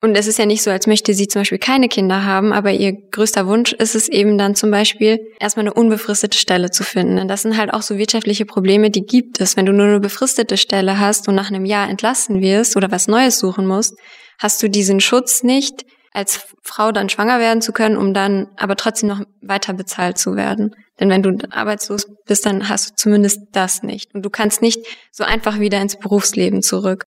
Und 0.00 0.16
es 0.16 0.26
ist 0.26 0.38
ja 0.38 0.46
nicht 0.46 0.62
so, 0.62 0.70
als 0.70 0.86
möchte 0.86 1.12
sie 1.12 1.28
zum 1.28 1.42
Beispiel 1.42 1.58
keine 1.58 1.88
Kinder 1.88 2.24
haben, 2.24 2.54
aber 2.54 2.72
ihr 2.72 2.94
größter 3.10 3.46
Wunsch 3.46 3.74
ist 3.74 3.94
es 3.94 4.08
eben 4.08 4.38
dann 4.38 4.54
zum 4.54 4.70
Beispiel, 4.70 5.18
erstmal 5.38 5.64
eine 5.64 5.74
unbefristete 5.74 6.38
Stelle 6.38 6.70
zu 6.70 6.82
finden. 6.82 7.18
Und 7.18 7.28
das 7.28 7.42
sind 7.42 7.58
halt 7.58 7.74
auch 7.74 7.82
so 7.82 7.98
wirtschaftliche 7.98 8.46
Probleme, 8.46 8.90
die 8.90 9.04
gibt 9.04 9.38
es. 9.42 9.58
Wenn 9.58 9.66
du 9.66 9.74
nur 9.74 9.84
eine 9.84 10.00
befristete 10.00 10.56
Stelle 10.56 10.98
hast 10.98 11.28
und 11.28 11.34
nach 11.34 11.50
einem 11.50 11.66
Jahr 11.66 11.90
entlassen 11.90 12.40
wirst 12.40 12.74
oder 12.78 12.90
was 12.90 13.06
Neues 13.06 13.38
suchen 13.38 13.66
musst, 13.66 13.98
hast 14.38 14.62
du 14.62 14.70
diesen 14.70 15.00
Schutz 15.00 15.42
nicht, 15.42 15.84
als 16.14 16.46
Frau 16.62 16.92
dann 16.92 17.08
schwanger 17.08 17.40
werden 17.40 17.60
zu 17.60 17.72
können, 17.72 17.96
um 17.96 18.14
dann 18.14 18.48
aber 18.56 18.76
trotzdem 18.76 19.08
noch 19.08 19.22
weiter 19.42 19.74
bezahlt 19.74 20.16
zu 20.16 20.36
werden. 20.36 20.74
Denn 21.00 21.10
wenn 21.10 21.22
du 21.22 21.36
arbeitslos 21.50 22.06
bist, 22.24 22.46
dann 22.46 22.68
hast 22.68 22.90
du 22.90 22.94
zumindest 22.94 23.40
das 23.52 23.82
nicht. 23.82 24.14
Und 24.14 24.24
du 24.24 24.30
kannst 24.30 24.62
nicht 24.62 24.78
so 25.10 25.24
einfach 25.24 25.58
wieder 25.58 25.80
ins 25.82 25.98
Berufsleben 25.98 26.62
zurück. 26.62 27.04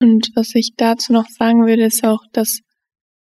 Und 0.00 0.30
was 0.34 0.54
ich 0.54 0.72
dazu 0.76 1.12
noch 1.12 1.26
sagen 1.28 1.66
würde, 1.66 1.84
ist 1.84 2.02
auch, 2.04 2.22
dass 2.32 2.60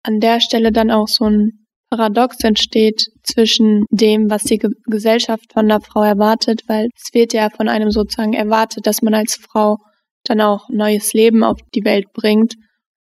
an 0.04 0.20
der 0.20 0.40
Stelle 0.40 0.70
dann 0.70 0.92
auch 0.92 1.08
so 1.08 1.24
ein 1.24 1.66
Paradox 1.90 2.38
entsteht 2.44 3.06
zwischen 3.24 3.84
dem, 3.90 4.30
was 4.30 4.44
die 4.44 4.60
Gesellschaft 4.86 5.52
von 5.52 5.66
der 5.66 5.80
Frau 5.80 6.02
erwartet, 6.02 6.62
weil 6.68 6.88
es 6.94 7.12
wird 7.14 7.32
ja 7.32 7.50
von 7.50 7.68
einem 7.68 7.90
sozusagen 7.90 8.34
erwartet, 8.34 8.86
dass 8.86 9.02
man 9.02 9.14
als 9.14 9.36
Frau 9.36 9.78
dann 10.24 10.40
auch 10.40 10.68
neues 10.68 11.12
Leben 11.14 11.42
auf 11.42 11.58
die 11.74 11.84
Welt 11.84 12.06
bringt 12.12 12.54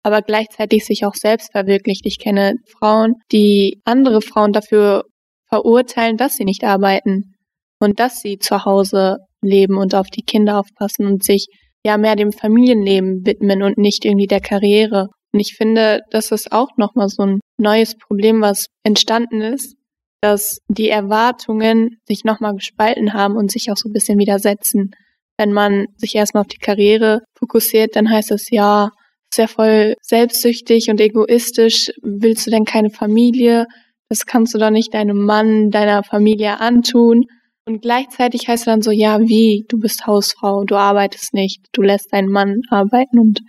aber 0.03 0.21
gleichzeitig 0.21 0.85
sich 0.85 1.05
auch 1.05 1.15
selbst 1.15 1.51
verwirklicht. 1.51 2.05
Ich 2.05 2.19
kenne 2.19 2.55
Frauen, 2.77 3.15
die 3.31 3.81
andere 3.85 4.21
Frauen 4.21 4.53
dafür 4.53 5.03
verurteilen, 5.47 6.17
dass 6.17 6.35
sie 6.35 6.45
nicht 6.45 6.63
arbeiten 6.63 7.35
und 7.79 7.99
dass 7.99 8.21
sie 8.21 8.37
zu 8.37 8.65
Hause 8.65 9.17
leben 9.41 9.77
und 9.77 9.95
auf 9.95 10.07
die 10.09 10.23
Kinder 10.23 10.59
aufpassen 10.59 11.05
und 11.05 11.23
sich 11.23 11.47
ja 11.85 11.97
mehr 11.97 12.15
dem 12.15 12.31
Familienleben 12.31 13.25
widmen 13.25 13.63
und 13.63 13.77
nicht 13.77 14.05
irgendwie 14.05 14.27
der 14.27 14.41
Karriere. 14.41 15.07
Und 15.31 15.39
ich 15.39 15.55
finde, 15.55 16.01
das 16.11 16.31
ist 16.31 16.51
auch 16.51 16.69
nochmal 16.77 17.09
so 17.09 17.23
ein 17.23 17.39
neues 17.57 17.95
Problem, 17.95 18.41
was 18.41 18.65
entstanden 18.83 19.41
ist, 19.41 19.75
dass 20.21 20.59
die 20.67 20.89
Erwartungen 20.89 21.97
sich 22.05 22.23
nochmal 22.25 22.55
gespalten 22.55 23.13
haben 23.13 23.35
und 23.35 23.51
sich 23.51 23.71
auch 23.71 23.77
so 23.77 23.89
ein 23.89 23.93
bisschen 23.93 24.19
widersetzen. 24.19 24.91
Wenn 25.37 25.53
man 25.53 25.85
sich 25.95 26.15
erstmal 26.15 26.41
auf 26.41 26.47
die 26.47 26.57
Karriere 26.57 27.21
fokussiert, 27.37 27.95
dann 27.95 28.09
heißt 28.09 28.31
es 28.31 28.49
ja, 28.49 28.89
ist 29.31 29.37
ja 29.37 29.47
voll 29.47 29.95
selbstsüchtig 30.01 30.89
und 30.89 30.99
egoistisch. 30.99 31.91
Willst 32.01 32.47
du 32.47 32.51
denn 32.51 32.65
keine 32.65 32.89
Familie? 32.89 33.67
Das 34.09 34.25
kannst 34.25 34.53
du 34.53 34.57
doch 34.57 34.71
nicht 34.71 34.93
deinem 34.93 35.23
Mann, 35.23 35.69
deiner 35.69 36.03
Familie 36.03 36.59
antun. 36.59 37.25
Und 37.65 37.83
gleichzeitig 37.83 38.47
heißt 38.47 38.63
es 38.63 38.65
dann 38.65 38.81
so, 38.81 38.89
ja, 38.89 39.19
wie? 39.19 39.65
Du 39.69 39.77
bist 39.77 40.07
Hausfrau, 40.07 40.63
du 40.63 40.75
arbeitest 40.75 41.35
nicht, 41.35 41.67
du 41.73 41.83
lässt 41.83 42.11
deinen 42.11 42.31
Mann 42.31 42.61
arbeiten 42.69 43.19
und 43.19 43.41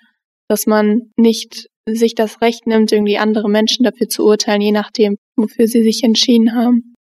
dass 0.49 0.67
man 0.67 1.13
nicht 1.17 1.69
sich 1.87 2.15
das 2.15 2.43
Recht 2.43 2.67
nimmt, 2.67 2.93
irgendwie 2.93 3.17
andere 3.17 3.49
Menschen 3.49 3.85
dafür 3.85 4.09
zu 4.09 4.27
urteilen, 4.27 4.61
je 4.61 4.73
nachdem, 4.73 5.17
wofür 5.37 5.67
sie 5.67 5.83
sich 5.83 6.05
entschieden 6.05 6.55
haben. 6.55 6.95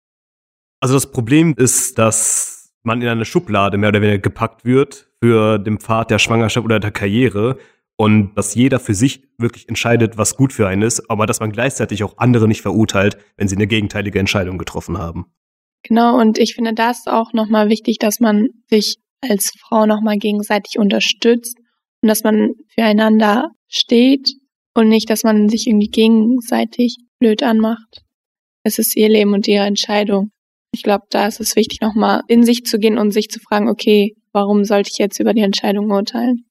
Also 0.80 0.94
das 0.94 1.12
Problem 1.12 1.54
ist, 1.58 1.98
dass 1.98 2.72
man 2.84 3.02
in 3.02 3.10
eine 3.10 3.26
Schublade 3.26 3.78
mehr 3.78 3.90
oder 3.90 4.02
weniger 4.02 4.20
gepackt 4.20 4.64
wird 4.64 5.10
für 5.22 5.60
den 5.60 5.80
Pfad 5.80 6.12
der 6.12 6.20
Schwangerschaft 6.20 6.64
oder 6.64 6.80
der 6.80 6.92
Karriere 6.92 7.58
und 8.00 8.34
dass 8.36 8.56
jeder 8.56 8.80
für 8.80 8.94
sich 8.94 9.28
wirklich 9.38 9.68
entscheidet, 9.68 10.18
was 10.18 10.38
gut 10.38 10.54
für 10.54 10.70
einen 10.70 10.84
ist, 10.84 11.10
aber 11.10 11.26
dass 11.26 11.42
man 11.42 11.52
gleichzeitig 11.52 12.02
auch 12.06 12.18
andere 12.18 12.48
nicht 12.48 12.62
verurteilt, 12.62 13.18
wenn 13.36 13.50
sie 13.50 13.58
eine 13.58 13.68
gegenteilige 13.68 14.20
Entscheidung 14.20 14.58
getroffen 14.58 14.98
haben. 14.98 15.26
Genau, 15.84 16.18
und 16.18 16.38
ich 16.38 16.56
finde 16.56 16.74
das 16.74 17.08
auch 17.08 17.34
nochmal 17.34 17.68
wichtig, 17.68 17.98
dass 18.00 18.22
man 18.22 18.48
sich 18.70 19.00
als 19.20 19.52
Frau 19.60 19.86
nochmal 19.86 20.18
gegenseitig 20.18 20.80
unterstützt 20.80 21.58
und 22.02 22.08
dass 22.08 22.24
man 22.24 22.54
füreinander 22.74 23.50
steht 23.68 24.30
und 24.74 24.88
nicht, 24.88 25.10
dass 25.10 25.26
man 25.26 25.50
sich 25.50 25.68
irgendwie 25.68 25.90
gegenseitig 25.90 26.96
blöd 27.20 27.44
anmacht. 27.44 28.04
Es 28.64 28.80
ist 28.80 28.96
ihr 28.96 29.10
Leben 29.10 29.34
und 29.34 29.46
ihre 29.46 29.66
Entscheidung. 29.66 30.32
Ich 30.74 30.84
glaube, 30.84 31.04
da 31.10 31.28
ist 31.28 31.42
es 31.42 31.58
wichtig, 31.58 31.82
nochmal 31.82 32.22
in 32.30 32.44
sich 32.44 32.64
zu 32.64 32.80
gehen 32.80 32.98
und 32.98 33.12
sich 33.12 33.28
zu 33.28 33.42
fragen, 33.42 33.68
okay, 33.68 34.16
warum 34.32 34.64
sollte 34.64 34.90
ich 34.90 35.00
jetzt 35.00 35.20
über 35.20 35.34
die 35.34 35.42
Entscheidung 35.42 35.92
urteilen? 35.92 36.46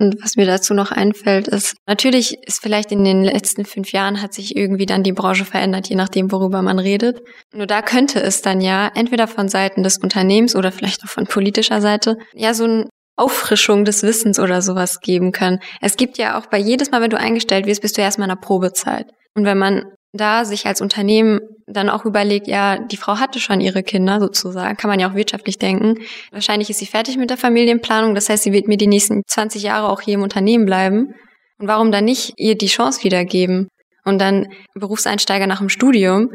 Und 0.00 0.16
was 0.22 0.36
mir 0.36 0.46
dazu 0.46 0.72
noch 0.72 0.92
einfällt, 0.92 1.46
ist, 1.46 1.76
natürlich 1.86 2.38
ist 2.46 2.62
vielleicht 2.62 2.90
in 2.90 3.04
den 3.04 3.22
letzten 3.22 3.66
fünf 3.66 3.92
Jahren 3.92 4.22
hat 4.22 4.32
sich 4.32 4.56
irgendwie 4.56 4.86
dann 4.86 5.02
die 5.02 5.12
Branche 5.12 5.44
verändert, 5.44 5.90
je 5.90 5.96
nachdem, 5.96 6.32
worüber 6.32 6.62
man 6.62 6.78
redet. 6.78 7.20
Nur 7.52 7.66
da 7.66 7.82
könnte 7.82 8.18
es 8.20 8.40
dann 8.40 8.62
ja 8.62 8.90
entweder 8.94 9.28
von 9.28 9.48
Seiten 9.48 9.82
des 9.82 9.98
Unternehmens 9.98 10.56
oder 10.56 10.72
vielleicht 10.72 11.04
auch 11.04 11.08
von 11.08 11.26
politischer 11.26 11.82
Seite 11.82 12.16
ja 12.34 12.54
so 12.54 12.64
eine 12.64 12.88
Auffrischung 13.16 13.84
des 13.84 14.02
Wissens 14.02 14.38
oder 14.38 14.62
sowas 14.62 15.00
geben 15.00 15.32
können. 15.32 15.58
Es 15.82 15.98
gibt 15.98 16.16
ja 16.16 16.38
auch 16.38 16.46
bei 16.46 16.58
jedes 16.58 16.90
Mal, 16.90 17.02
wenn 17.02 17.10
du 17.10 17.18
eingestellt 17.18 17.66
wirst, 17.66 17.82
bist 17.82 17.98
du 17.98 18.00
erstmal 18.00 18.30
in 18.30 18.34
der 18.34 18.40
Probezeit. 18.40 19.10
Und 19.34 19.44
wenn 19.44 19.58
man 19.58 19.84
da 20.12 20.46
sich 20.46 20.66
als 20.66 20.80
Unternehmen 20.80 21.40
dann 21.72 21.88
auch 21.88 22.04
überlegt, 22.04 22.46
ja, 22.46 22.78
die 22.78 22.96
Frau 22.96 23.18
hatte 23.18 23.40
schon 23.40 23.60
ihre 23.60 23.82
Kinder 23.82 24.20
sozusagen, 24.20 24.76
kann 24.76 24.90
man 24.90 25.00
ja 25.00 25.10
auch 25.10 25.14
wirtschaftlich 25.14 25.58
denken. 25.58 25.98
Wahrscheinlich 26.30 26.70
ist 26.70 26.78
sie 26.78 26.86
fertig 26.86 27.16
mit 27.16 27.30
der 27.30 27.36
Familienplanung, 27.36 28.14
das 28.14 28.28
heißt, 28.28 28.42
sie 28.42 28.52
wird 28.52 28.68
mir 28.68 28.76
die 28.76 28.86
nächsten 28.86 29.22
20 29.26 29.62
Jahre 29.62 29.88
auch 29.88 30.00
hier 30.00 30.14
im 30.14 30.22
Unternehmen 30.22 30.66
bleiben. 30.66 31.14
Und 31.58 31.68
warum 31.68 31.92
dann 31.92 32.04
nicht 32.04 32.34
ihr 32.36 32.56
die 32.56 32.66
Chance 32.66 33.04
wiedergeben? 33.04 33.68
Und 34.04 34.18
dann 34.18 34.48
Berufseinsteiger 34.74 35.46
nach 35.46 35.58
dem 35.58 35.68
Studium 35.68 36.30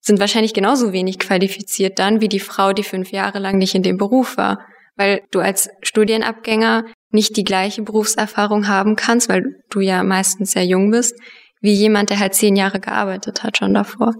sind 0.00 0.20
wahrscheinlich 0.20 0.54
genauso 0.54 0.92
wenig 0.92 1.18
qualifiziert 1.18 1.98
dann 1.98 2.20
wie 2.20 2.28
die 2.28 2.40
Frau, 2.40 2.72
die 2.72 2.84
fünf 2.84 3.12
Jahre 3.12 3.38
lang 3.38 3.58
nicht 3.58 3.74
in 3.74 3.82
dem 3.82 3.96
Beruf 3.96 4.36
war. 4.36 4.64
Weil 4.96 5.22
du 5.30 5.40
als 5.40 5.68
Studienabgänger 5.82 6.84
nicht 7.10 7.36
die 7.36 7.44
gleiche 7.44 7.82
Berufserfahrung 7.82 8.68
haben 8.68 8.96
kannst, 8.96 9.28
weil 9.28 9.44
du 9.70 9.80
ja 9.80 10.02
meistens 10.02 10.52
sehr 10.52 10.64
jung 10.64 10.90
bist, 10.90 11.14
wie 11.60 11.72
jemand, 11.72 12.10
der 12.10 12.20
halt 12.20 12.34
zehn 12.34 12.56
Jahre 12.56 12.80
gearbeitet 12.80 13.42
hat 13.42 13.58
schon 13.58 13.74
davor. 13.74 14.14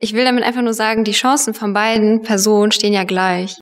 Ich 0.00 0.12
will 0.12 0.24
damit 0.24 0.44
einfach 0.44 0.62
nur 0.62 0.74
sagen, 0.74 1.04
die 1.04 1.12
Chancen 1.12 1.54
von 1.54 1.72
beiden 1.72 2.22
Personen 2.22 2.70
stehen 2.70 2.92
ja 2.92 3.04
gleich. 3.04 3.58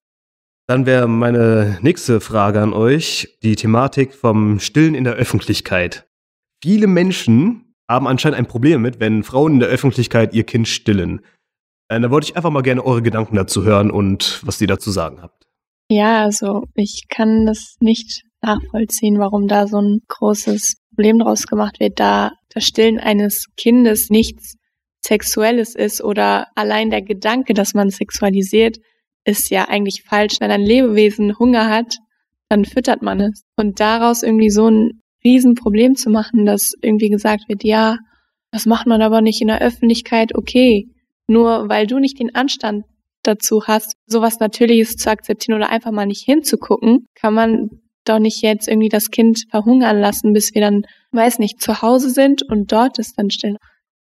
Dann 0.66 0.84
wäre 0.84 1.08
meine 1.08 1.78
nächste 1.80 2.20
Frage 2.20 2.60
an 2.60 2.72
euch 2.72 3.38
die 3.42 3.56
Thematik 3.56 4.14
vom 4.14 4.58
Stillen 4.58 4.94
in 4.94 5.04
der 5.04 5.14
Öffentlichkeit. 5.14 6.06
Viele 6.62 6.88
Menschen 6.88 7.74
haben 7.88 8.08
anscheinend 8.08 8.38
ein 8.38 8.46
Problem 8.46 8.82
mit, 8.82 9.00
wenn 9.00 9.22
Frauen 9.22 9.54
in 9.54 9.60
der 9.60 9.68
Öffentlichkeit 9.68 10.34
ihr 10.34 10.44
Kind 10.44 10.66
stillen. 10.66 11.20
Äh, 11.88 12.00
da 12.00 12.10
wollte 12.10 12.28
ich 12.28 12.36
einfach 12.36 12.50
mal 12.50 12.62
gerne 12.62 12.84
eure 12.84 13.00
Gedanken 13.00 13.36
dazu 13.36 13.64
hören 13.64 13.90
und 13.90 14.40
was 14.44 14.60
ihr 14.60 14.66
dazu 14.66 14.90
sagen 14.90 15.22
habt. 15.22 15.46
Ja, 15.88 16.24
also 16.24 16.64
ich 16.74 17.04
kann 17.08 17.46
das 17.46 17.76
nicht 17.80 18.24
nachvollziehen, 18.42 19.18
warum 19.20 19.46
da 19.46 19.68
so 19.68 19.80
ein 19.80 20.00
großes 20.08 20.74
Problem 20.90 21.20
draus 21.20 21.46
gemacht 21.46 21.78
wird, 21.78 22.00
da 22.00 22.32
das 22.52 22.64
Stillen 22.64 22.98
eines 22.98 23.46
Kindes 23.56 24.10
nichts 24.10 24.56
Sexuelles 25.06 25.74
ist 25.74 26.02
oder 26.02 26.48
allein 26.54 26.90
der 26.90 27.02
Gedanke, 27.02 27.54
dass 27.54 27.74
man 27.74 27.90
sexualisiert, 27.90 28.78
ist 29.24 29.50
ja 29.50 29.68
eigentlich 29.68 30.02
falsch. 30.02 30.36
Wenn 30.40 30.50
ein 30.50 30.62
Lebewesen 30.62 31.38
Hunger 31.38 31.68
hat, 31.68 31.96
dann 32.48 32.64
füttert 32.64 33.02
man 33.02 33.20
es. 33.20 33.42
Und 33.56 33.80
daraus 33.80 34.22
irgendwie 34.22 34.50
so 34.50 34.68
ein 34.68 35.02
Riesenproblem 35.24 35.96
zu 35.96 36.10
machen, 36.10 36.44
dass 36.44 36.72
irgendwie 36.82 37.08
gesagt 37.08 37.48
wird, 37.48 37.64
ja, 37.64 37.98
das 38.50 38.66
macht 38.66 38.86
man 38.86 39.02
aber 39.02 39.20
nicht 39.20 39.40
in 39.40 39.48
der 39.48 39.60
Öffentlichkeit, 39.60 40.34
okay. 40.34 40.86
Nur 41.28 41.68
weil 41.68 41.86
du 41.86 41.98
nicht 41.98 42.18
den 42.20 42.34
Anstand 42.34 42.84
dazu 43.22 43.64
hast, 43.66 43.96
sowas 44.06 44.38
Natürliches 44.38 44.96
zu 44.96 45.10
akzeptieren 45.10 45.56
oder 45.56 45.70
einfach 45.70 45.90
mal 45.90 46.06
nicht 46.06 46.24
hinzugucken, 46.24 47.06
kann 47.14 47.34
man 47.34 47.70
doch 48.04 48.20
nicht 48.20 48.42
jetzt 48.42 48.68
irgendwie 48.68 48.88
das 48.88 49.10
Kind 49.10 49.44
verhungern 49.50 49.98
lassen, 49.98 50.32
bis 50.32 50.54
wir 50.54 50.60
dann, 50.60 50.82
weiß 51.10 51.40
nicht, 51.40 51.60
zu 51.60 51.82
Hause 51.82 52.10
sind 52.10 52.44
und 52.48 52.70
dort 52.70 53.00
ist 53.00 53.18
dann 53.18 53.30
still. 53.30 53.56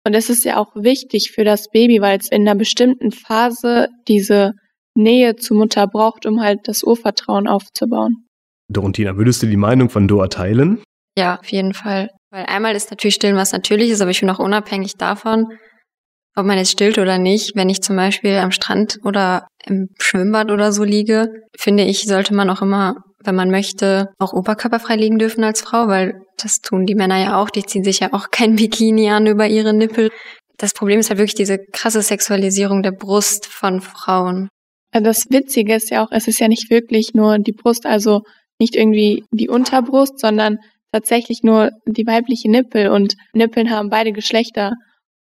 Und 0.07 0.15
es 0.15 0.29
ist 0.29 0.45
ja 0.45 0.59
auch 0.59 0.75
wichtig 0.75 1.33
für 1.33 1.45
das 1.45 1.71
Baby, 1.71 2.01
weil 2.01 2.19
es 2.19 2.29
in 2.29 2.43
einer 2.43 2.59
bestimmten 2.59 3.11
Phase 3.11 3.89
diese 4.07 4.53
Nähe 4.95 5.37
zur 5.37 5.57
Mutter 5.57 5.87
braucht, 5.87 6.27
um 6.27 6.41
halt 6.41 6.61
das 6.65 6.83
Urvertrauen 6.83 7.49
aufzubauen. 7.49 8.27
Dorontina, 8.69 9.17
würdest 9.17 9.43
du 9.43 9.47
die 9.47 9.57
Meinung 9.57 9.91
von 9.91 10.07
Doa 10.07 10.29
teilen? 10.29 10.83
Ja, 11.19 11.39
auf 11.39 11.51
jeden 11.51 11.75
Fall. 11.75 12.11
Weil 12.31 12.47
einmal 12.47 12.75
ist 12.75 12.91
natürlich 12.91 13.15
Stillen 13.15 13.37
was 13.37 13.53
Natürliches, 13.53 14.01
aber 14.01 14.11
ich 14.11 14.21
bin 14.21 14.31
auch 14.31 14.39
unabhängig 14.39 14.95
davon, 14.97 15.47
ob 16.37 16.47
man 16.47 16.59
jetzt 16.59 16.73
stillt 16.73 16.99
oder 16.99 17.19
nicht. 17.19 17.55
Wenn 17.55 17.69
ich 17.69 17.83
zum 17.83 17.97
Beispiel 17.97 18.37
am 18.37 18.51
Strand 18.51 18.99
oder 19.05 19.47
im 19.65 19.89
Schwimmbad 20.01 20.51
oder 20.51 20.73
so 20.73 20.85
liege, 20.85 21.29
finde 21.59 21.85
ich, 21.85 22.05
sollte 22.05 22.35
man 22.35 22.51
auch 22.51 22.63
immer 22.63 22.97
wenn 23.25 23.35
man 23.35 23.51
möchte, 23.51 24.13
auch 24.19 24.33
oberkörperfrei 24.33 24.97
liegen 24.97 25.19
dürfen 25.19 25.45
als 25.45 25.61
Frau, 25.61 25.89
weil 25.89 26.21
das 26.37 26.61
tun 26.61 26.87
die 26.87 26.95
Männer 26.95 27.19
ja 27.19 27.41
auch. 27.41 27.51
Die 27.51 27.65
ziehen 27.65 27.85
sich 27.85 28.01
ja 28.01 28.13
auch 28.13 28.31
kein 28.31 28.57
Bikini 28.57 29.11
an 29.11 29.27
über 29.27 29.47
ihre 29.47 29.75
Nippel. 29.75 30.11
Das 30.57 30.73
Problem 30.73 31.01
ist 31.01 31.11
halt 31.11 31.19
wirklich 31.19 31.35
diese 31.35 31.59
krasse 31.59 32.03
Sexualisierung 32.03 32.83
der 32.83 32.93
Brust 32.93 33.47
von 33.47 33.81
Frauen. 33.81 34.49
Das 34.93 35.27
Witzige 35.31 35.75
ist 35.75 35.91
ja 35.91 36.05
auch, 36.05 36.13
es 36.13 36.29
ist 36.29 36.39
ja 36.39 36.47
nicht 36.47 36.71
wirklich 36.71 37.15
nur 37.15 37.39
die 37.39 37.53
Brust, 37.53 37.85
also 37.85 38.23
nicht 38.61 38.77
irgendwie 38.77 39.25
die 39.33 39.49
Unterbrust, 39.49 40.21
sondern 40.21 40.59
tatsächlich 40.93 41.43
nur 41.43 41.71
die 41.87 42.07
weibliche 42.07 42.49
Nippel 42.49 42.89
und 42.89 43.15
Nippeln 43.33 43.71
haben 43.71 43.91
beide 43.91 44.13
Geschlechter. 44.13 44.75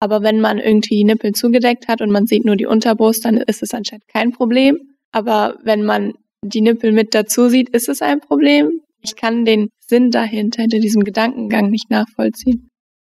Aber 0.01 0.23
wenn 0.23 0.41
man 0.41 0.59
irgendwie 0.59 1.05
Nippel 1.05 1.33
zugedeckt 1.33 1.87
hat 1.87 2.01
und 2.01 2.11
man 2.11 2.27
sieht 2.27 2.45
nur 2.45 2.57
die 2.57 2.67
Unterbrust, 2.67 3.25
dann 3.25 3.37
ist 3.37 3.63
es 3.63 3.73
anscheinend 3.73 4.09
kein 4.09 4.33
Problem. 4.33 4.77
Aber 5.13 5.57
wenn 5.63 5.85
man 5.85 6.15
die 6.45 6.61
Nippel 6.61 6.93
mit 6.93 7.15
dazu 7.15 7.49
sieht, 7.49 7.71
ist 7.71 7.89
es 7.89 8.03
ein 8.03 8.21
Problem. 8.21 8.81
Ich 9.01 9.17
kann 9.17 9.45
den 9.45 9.71
Sinn 9.81 10.11
dahinter, 10.11 10.63
hinter 10.63 10.79
diesem 10.79 11.05
Gedankengang 11.05 11.71
nicht 11.71 11.91
nachvollziehen. 11.91 12.69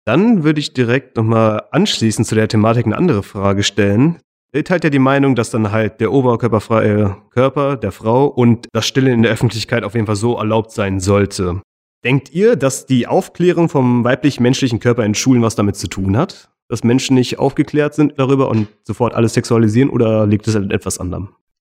Dann 0.06 0.44
würde 0.44 0.60
ich 0.60 0.74
direkt 0.74 1.18
nochmal 1.18 1.64
anschließend 1.72 2.28
zu 2.28 2.36
der 2.36 2.48
Thematik 2.48 2.86
eine 2.86 2.98
andere 2.98 3.24
Frage 3.24 3.64
stellen. 3.64 4.20
Ihr 4.54 4.64
teilt 4.64 4.84
ja 4.84 4.90
die 4.90 5.00
Meinung, 5.00 5.36
dass 5.36 5.50
dann 5.50 5.72
halt 5.72 6.00
der 6.00 6.12
oberkörperfreie 6.12 7.18
Körper 7.32 7.78
der 7.78 7.92
Frau 7.92 8.28
und 8.28 8.68
das 8.72 8.86
Stillen 8.86 9.14
in 9.14 9.24
der 9.24 9.32
Öffentlichkeit 9.32 9.84
auf 9.84 9.96
jeden 9.96 10.06
Fall 10.06 10.16
so 10.16 10.36
erlaubt 10.38 10.72
sein 10.72 11.00
sollte. 11.00 11.62
Denkt 12.04 12.34
ihr, 12.34 12.58
dass 12.58 12.86
die 12.86 13.08
Aufklärung 13.08 13.70
vom 13.70 14.04
weiblich-menschlichen 14.04 14.80
Körper 14.80 15.06
in 15.06 15.16
Schulen 15.16 15.42
was 15.42 15.56
damit 15.56 15.78
zu 15.78 15.88
tun 15.88 16.18
hat? 16.18 16.52
Dass 16.68 16.84
Menschen 16.84 17.16
nicht 17.16 17.40
aufgeklärt 17.40 17.94
sind 17.96 18.14
darüber 18.18 18.50
und 18.50 18.68
sofort 18.84 19.14
alles 19.16 19.34
sexualisieren 19.34 19.90
oder 19.90 20.28
liegt 20.28 20.48
es 20.48 20.56
an 20.56 20.70
etwas 20.70 21.00
anderem? 21.00 21.30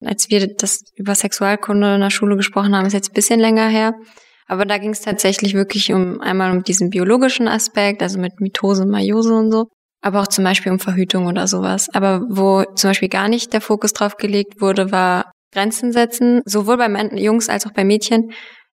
Als 0.06 0.30
wir 0.30 0.48
das 0.56 0.82
über 0.96 1.16
Sexualkunde 1.16 1.96
in 1.96 2.02
der 2.02 2.10
Schule 2.10 2.36
gesprochen 2.36 2.76
haben, 2.76 2.86
ist 2.86 2.94
jetzt 2.94 3.12
ein 3.12 3.16
bisschen 3.16 3.40
länger 3.40 3.68
her. 3.68 3.94
Aber 4.48 4.66
da 4.66 4.78
ging 4.78 4.92
es 4.92 5.02
tatsächlich 5.02 5.54
wirklich 5.54 5.92
um 5.92 6.22
einmal 6.22 6.52
um 6.52 6.64
diesen 6.64 6.90
biologischen 6.90 7.48
Aspekt, 7.48 8.02
also 8.02 8.18
mit 8.20 8.40
Mitose, 8.40 8.86
Meiose 8.86 9.34
und 9.34 9.52
so, 9.52 9.66
aber 10.02 10.22
auch 10.22 10.28
zum 10.28 10.44
Beispiel 10.44 10.72
um 10.72 10.80
Verhütung 10.80 11.28
oder 11.28 11.48
sowas. 11.48 11.90
Aber 11.94 12.22
wo 12.30 12.64
zum 12.76 12.92
Beispiel 12.92 13.10
gar 13.10 13.28
nicht 13.28 13.52
der 13.52 13.62
Fokus 13.62 13.92
drauf 13.94 14.16
gelegt 14.16 14.62
wurde, 14.62 14.92
war 14.92 15.32
Grenzen 15.54 15.92
setzen, 15.92 16.42
sowohl 16.46 16.78
bei 16.78 16.88
Jungs 17.16 17.50
als 17.50 17.66
auch 17.66 17.74
bei 17.74 17.84
Mädchen. 17.84 18.32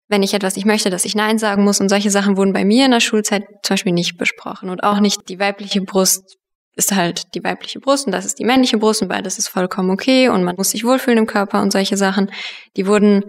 Wenn 0.10 0.22
ich 0.22 0.34
etwas 0.34 0.56
nicht 0.56 0.66
möchte, 0.66 0.90
dass 0.90 1.06
ich 1.06 1.16
Nein 1.16 1.40
sagen 1.40 1.64
muss 1.64 1.80
und 1.80 1.90
solche 1.90 2.12
Sachen 2.12 2.38
wurden 2.38 2.54
bei 2.54 2.66
mir 2.66 2.86
in 2.86 2.92
der 2.92 3.00
Schulzeit 3.00 3.44
zum 3.64 3.74
Beispiel 3.74 3.94
nicht 3.94 4.18
besprochen 4.18 4.70
und 4.70 4.84
auch 4.84 5.00
nicht 5.00 5.28
die 5.30 5.40
weibliche 5.40 5.82
Brust 5.82 6.38
ist 6.76 6.96
halt 6.96 7.36
die 7.36 7.44
weibliche 7.44 7.80
Brust 7.80 8.06
und 8.06 8.12
das 8.12 8.26
ist 8.26 8.40
die 8.40 8.46
männliche 8.46 8.78
Brust 8.78 9.02
und 9.02 9.08
beides 9.08 9.38
ist 9.38 9.48
vollkommen 9.48 9.92
okay 9.92 10.30
und 10.30 10.44
man 10.44 10.56
muss 10.56 10.72
sich 10.72 10.84
wohlfühlen 10.84 11.20
im 11.20 11.28
Körper 11.28 11.62
und 11.62 11.72
solche 11.72 11.98
Sachen. 11.98 12.32
Die 12.78 12.88
wurden 12.88 13.26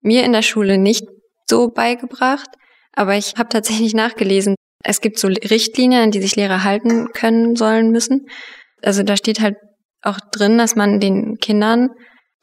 mir 0.00 0.24
in 0.24 0.32
der 0.32 0.42
Schule 0.42 0.78
nicht 0.78 1.04
so 1.46 1.68
beigebracht, 1.68 2.48
aber 2.92 3.16
ich 3.16 3.34
habe 3.36 3.48
tatsächlich 3.48 3.94
nachgelesen. 3.94 4.54
Es 4.82 5.00
gibt 5.00 5.18
so 5.18 5.28
Richtlinien, 5.28 6.04
an 6.04 6.10
die 6.10 6.22
sich 6.22 6.36
Lehrer 6.36 6.64
halten 6.64 7.08
können, 7.12 7.56
sollen, 7.56 7.90
müssen. 7.90 8.26
Also 8.82 9.02
da 9.02 9.16
steht 9.16 9.40
halt 9.40 9.56
auch 10.02 10.18
drin, 10.32 10.58
dass 10.58 10.76
man 10.76 11.00
den 11.00 11.36
Kindern 11.38 11.90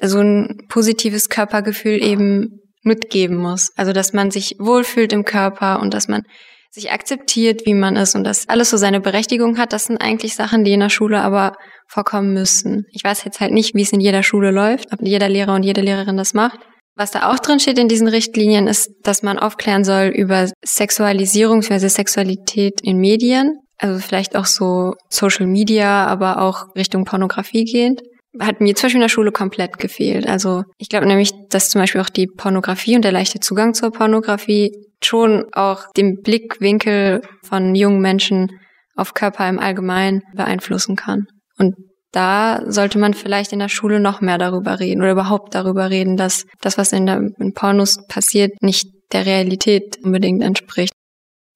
so 0.02 0.20
ein 0.20 0.58
positives 0.70 1.30
Körpergefühl 1.30 2.04
eben 2.04 2.60
mitgeben 2.84 3.38
muss. 3.38 3.72
Also 3.76 3.94
dass 3.94 4.14
man 4.14 4.30
sich 4.30 4.56
wohlfühlt 4.60 5.14
im 5.14 5.24
Körper 5.24 5.80
und 5.80 5.94
dass 5.94 6.08
man 6.08 6.24
sich 6.74 6.92
akzeptiert, 6.92 7.65
wie 7.65 7.75
man 7.75 7.96
ist 7.96 8.15
und 8.15 8.24
dass 8.24 8.50
alles 8.50 8.72
so 8.72 8.77
seine 8.77 9.00
Berechtigung 9.00 9.60
hat, 9.60 9.74
das 9.74 9.86
sind 9.86 9.98
eigentlich 9.98 10.34
Sachen, 10.34 10.63
die 10.63 10.74
in 10.74 10.80
der 10.80 10.89
Schule 10.89 11.22
aber 11.22 11.53
vorkommen 11.88 12.34
müssen. 12.34 12.86
Ich 12.92 13.03
weiß 13.03 13.24
jetzt 13.25 13.39
halt 13.39 13.53
nicht, 13.53 13.75
wie 13.75 13.84
es 13.84 13.94
in 13.94 14.00
jeder 14.00 14.24
Schule 14.24 14.50
läuft, 14.50 14.92
ob 14.92 15.01
jeder 15.01 15.30
Lehrer 15.30 15.53
und 15.53 15.63
jede 15.63 15.82
Lehrerin 15.82 16.18
das 16.18 16.34
macht. 16.34 16.60
Was 16.96 17.12
da 17.12 17.32
auch 17.32 17.39
drin 17.39 17.60
steht 17.60 17.77
in 17.77 17.88
diesen 17.88 18.08
Richtlinien 18.08 18.68
ist, 18.68 18.92
dass 19.03 19.22
man 19.22 19.38
aufklären 19.38 19.84
soll 19.84 20.08
über 20.08 20.50
Sexualisierung 20.63 21.60
bzw. 21.60 21.88
Sexualität 21.89 22.82
in 22.82 22.98
Medien. 22.98 23.60
Also 23.77 24.00
vielleicht 24.00 24.36
auch 24.36 24.46
so 24.46 24.94
Social 25.10 25.46
Media, 25.46 26.08
aber 26.08 26.42
auch 26.42 26.75
Richtung 26.75 27.06
Pornografie 27.06 27.65
gehend 27.65 28.01
hat 28.40 28.62
mir 28.62 28.75
zum 28.75 28.88
Beispiel 28.88 28.98
in 28.98 29.04
der 29.04 29.10
Schule 29.10 29.32
komplett 29.32 29.78
gefehlt. 29.78 30.28
Also 30.28 30.63
ich 30.78 30.90
glaube 30.90 31.06
nämlich, 31.06 31.32
dass 31.50 31.70
zum 31.70 31.82
Beispiel 31.82 32.02
auch 32.02 32.10
die 32.10 32.28
Pornografie 32.28 32.96
und 32.96 33.04
der 33.04 33.12
leichte 33.12 33.40
Zugang 33.40 33.74
zur 33.74 33.92
Pornografie 33.92 34.72
schon 35.04 35.46
auch 35.54 35.92
den 35.96 36.22
Blickwinkel 36.22 37.22
von 37.44 37.75
jungen 37.75 38.02
Menschen 38.02 38.60
auf 38.96 39.13
Körper 39.13 39.48
im 39.50 39.60
Allgemeinen 39.60 40.22
beeinflussen 40.34 40.96
kann. 40.96 41.28
Und 41.58 41.75
da 42.12 42.62
sollte 42.68 43.00
man 43.00 43.13
vielleicht 43.13 43.54
in 43.54 43.60
der 43.60 43.70
Schule 43.70 44.00
noch 44.00 44.22
mehr 44.22 44.38
darüber 44.38 44.80
reden 44.80 45.02
oder 45.02 45.12
überhaupt 45.12 45.56
darüber 45.56 45.90
reden, 45.90 46.16
dass 46.16 46.46
das, 46.62 46.78
was 46.78 46.94
in, 46.94 47.08
der, 47.08 47.22
in 47.40 47.54
Pornos 47.54 48.06
passiert, 48.08 48.52
nicht 48.62 48.88
der 49.12 49.25
Realität 49.25 49.98
unbedingt 50.04 50.44
entspricht. 50.44 50.94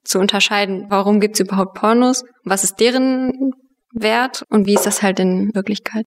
Zu 0.04 0.20
unterscheiden, 0.20 0.88
warum 0.90 1.20
gibt 1.20 1.36
es 1.36 1.42
überhaupt 1.42 1.76
Pornos, 1.76 2.24
was 2.44 2.64
ist 2.64 2.80
deren 2.80 3.52
Wert 3.94 4.44
und 4.50 4.66
wie 4.66 4.74
ist 4.74 4.86
das 4.86 5.04
halt 5.04 5.20
in 5.20 5.54
Wirklichkeit. 5.54 6.06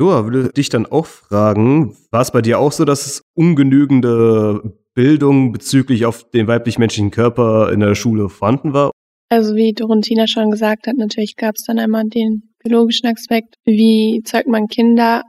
Joa, 0.00 0.24
würde 0.24 0.52
dich 0.52 0.68
dann 0.68 0.86
auch 0.86 1.06
fragen, 1.06 1.96
war 2.12 2.20
es 2.20 2.30
bei 2.30 2.40
dir 2.40 2.60
auch 2.60 2.70
so, 2.70 2.84
dass 2.84 3.06
es 3.06 3.22
ungenügende 3.34 4.78
Bildung 4.94 5.50
bezüglich 5.50 6.06
auf 6.06 6.30
den 6.30 6.46
weiblich-menschlichen 6.46 7.10
Körper 7.10 7.72
in 7.72 7.80
der 7.80 7.96
Schule 7.96 8.28
vorhanden 8.28 8.72
war? 8.72 8.92
Also 9.28 9.56
wie 9.56 9.72
Dorontina 9.72 10.26
schon 10.28 10.52
gesagt 10.52 10.86
hat, 10.86 10.96
natürlich 10.96 11.34
gab 11.36 11.56
es 11.56 11.64
dann 11.64 11.80
einmal 11.80 12.04
den 12.04 12.54
biologischen 12.62 13.08
Aspekt, 13.08 13.56
wie 13.64 14.22
zeugt 14.24 14.46
man 14.46 14.68
Kinder. 14.68 15.22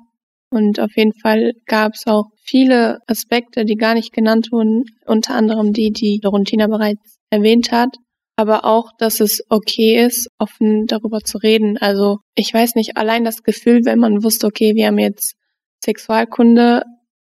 Und 0.52 0.80
auf 0.80 0.96
jeden 0.96 1.14
Fall 1.14 1.54
gab 1.66 1.94
es 1.94 2.06
auch 2.06 2.26
viele 2.44 3.00
Aspekte, 3.08 3.66
die 3.66 3.76
gar 3.76 3.96
nicht 3.96 4.14
genannt 4.14 4.50
wurden, 4.52 4.86
unter 5.06 5.36
anderem 5.36 5.74
die, 5.74 5.92
die 5.92 6.20
Dorontina 6.22 6.68
bereits 6.68 7.18
erwähnt 7.32 7.72
hat 7.72 7.98
aber 8.40 8.64
auch, 8.64 8.94
dass 8.98 9.20
es 9.20 9.44
okay 9.50 10.02
ist, 10.02 10.30
offen 10.38 10.86
darüber 10.86 11.20
zu 11.20 11.40
reden. 11.40 11.78
Also 11.78 12.20
ich 12.36 12.54
weiß 12.54 12.76
nicht, 12.76 12.96
allein 12.96 13.26
das 13.26 13.44
Gefühl, 13.44 13.82
wenn 13.84 14.00
man 14.00 14.24
wusste, 14.24 14.48
okay, 14.48 14.76
wir 14.76 14.88
haben 14.88 14.98
jetzt 14.98 15.34
Sexualkunde, 15.84 16.84